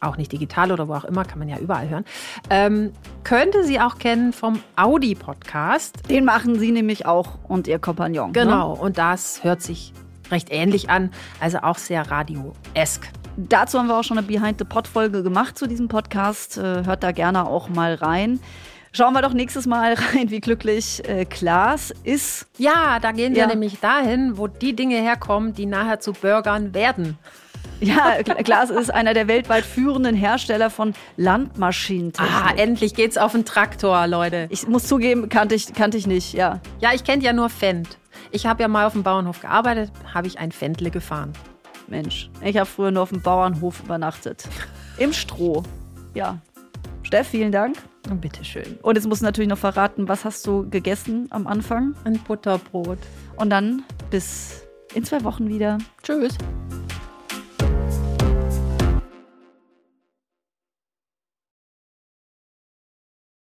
auch 0.00 0.16
nicht 0.16 0.32
digital 0.32 0.72
oder 0.72 0.88
wo 0.88 0.94
auch 0.94 1.04
immer, 1.04 1.24
kann 1.24 1.38
man 1.38 1.48
ja 1.48 1.58
überall 1.58 1.88
hören, 1.88 2.04
ähm, 2.48 2.92
könnte 3.24 3.64
sie 3.64 3.80
auch 3.80 3.98
kennen 3.98 4.32
vom 4.32 4.60
Audi-Podcast. 4.76 6.08
Den 6.08 6.24
machen 6.24 6.58
sie 6.58 6.70
nämlich 6.72 7.06
auch 7.06 7.38
und 7.46 7.66
ihr 7.68 7.78
Kompagnon. 7.78 8.32
Genau, 8.32 8.74
Ne? 8.74 8.80
und 8.80 8.98
das 8.98 9.44
hört 9.44 9.62
sich 9.62 9.92
recht 10.30 10.48
ähnlich 10.50 10.88
an, 10.90 11.10
also 11.40 11.58
auch 11.58 11.78
sehr 11.78 12.10
radio-esk. 12.10 13.08
Dazu 13.36 13.78
haben 13.78 13.86
wir 13.88 13.96
auch 13.98 14.04
schon 14.04 14.18
eine 14.18 14.26
Behind-the-Pod-Folge 14.26 15.22
gemacht 15.22 15.56
zu 15.58 15.66
diesem 15.66 15.88
Podcast. 15.88 16.58
Äh, 16.58 16.84
hört 16.84 17.02
da 17.02 17.12
gerne 17.12 17.46
auch 17.46 17.68
mal 17.68 17.94
rein. 17.94 18.40
Schauen 18.92 19.12
wir 19.12 19.22
doch 19.22 19.32
nächstes 19.32 19.66
Mal 19.66 19.94
rein, 20.14 20.30
wie 20.30 20.40
glücklich 20.40 21.08
äh, 21.08 21.24
Klaas 21.24 21.92
ist. 22.04 22.48
Ja, 22.58 22.98
da 23.00 23.12
gehen 23.12 23.34
wir 23.34 23.42
Ja. 23.42 23.46
nämlich 23.46 23.78
dahin, 23.80 24.36
wo 24.36 24.46
die 24.48 24.74
Dinge 24.74 24.96
herkommen, 24.96 25.54
die 25.54 25.66
nachher 25.66 26.00
zu 26.00 26.12
Burgern 26.12 26.74
werden. 26.74 27.18
Ja, 27.80 28.22
Klaas 28.22 28.68
ist 28.68 28.92
einer 28.92 29.14
der 29.14 29.26
weltweit 29.26 29.64
führenden 29.64 30.14
Hersteller 30.14 30.68
von 30.68 30.92
Landmaschinentechnik. 31.16 32.30
Ah, 32.30 32.52
endlich 32.56 32.94
geht's 32.94 33.16
auf 33.16 33.32
den 33.32 33.44
Traktor, 33.46 34.06
Leute. 34.06 34.48
ich 34.50 34.68
muss 34.68 34.86
zugeben, 34.86 35.28
kannte 35.30 35.54
ich, 35.54 35.72
kannte 35.72 35.96
ich 35.96 36.06
nicht, 36.06 36.34
ja. 36.34 36.60
Ja, 36.80 36.90
ich 36.94 37.04
kenne 37.04 37.24
ja 37.24 37.32
nur 37.32 37.48
Fendt. 37.48 37.98
Ich 38.32 38.46
habe 38.46 38.62
ja 38.62 38.68
mal 38.68 38.86
auf 38.86 38.92
dem 38.92 39.02
Bauernhof 39.02 39.40
gearbeitet, 39.40 39.90
habe 40.12 40.26
ich 40.26 40.38
ein 40.38 40.52
Fendle 40.52 40.90
gefahren. 40.90 41.32
Mensch, 41.88 42.30
ich 42.44 42.56
habe 42.56 42.66
früher 42.66 42.90
nur 42.90 43.02
auf 43.02 43.10
dem 43.10 43.22
Bauernhof 43.22 43.80
übernachtet. 43.80 44.44
Im 44.98 45.12
Stroh. 45.12 45.62
Ja. 46.14 46.38
Steff, 47.02 47.28
vielen 47.28 47.50
Dank. 47.50 47.76
Und 48.08 48.20
bitteschön. 48.20 48.78
Und 48.82 48.96
jetzt 48.96 49.06
musst 49.06 49.22
du 49.22 49.24
natürlich 49.24 49.50
noch 49.50 49.58
verraten, 49.58 50.08
was 50.08 50.24
hast 50.24 50.46
du 50.46 50.68
gegessen 50.68 51.26
am 51.30 51.46
Anfang? 51.46 51.94
Ein 52.04 52.18
Butterbrot. 52.18 52.98
Und 53.36 53.50
dann 53.50 53.82
bis 54.10 54.62
in 54.94 55.04
zwei 55.04 55.24
Wochen 55.24 55.48
wieder. 55.48 55.78
Tschüss. 56.02 56.36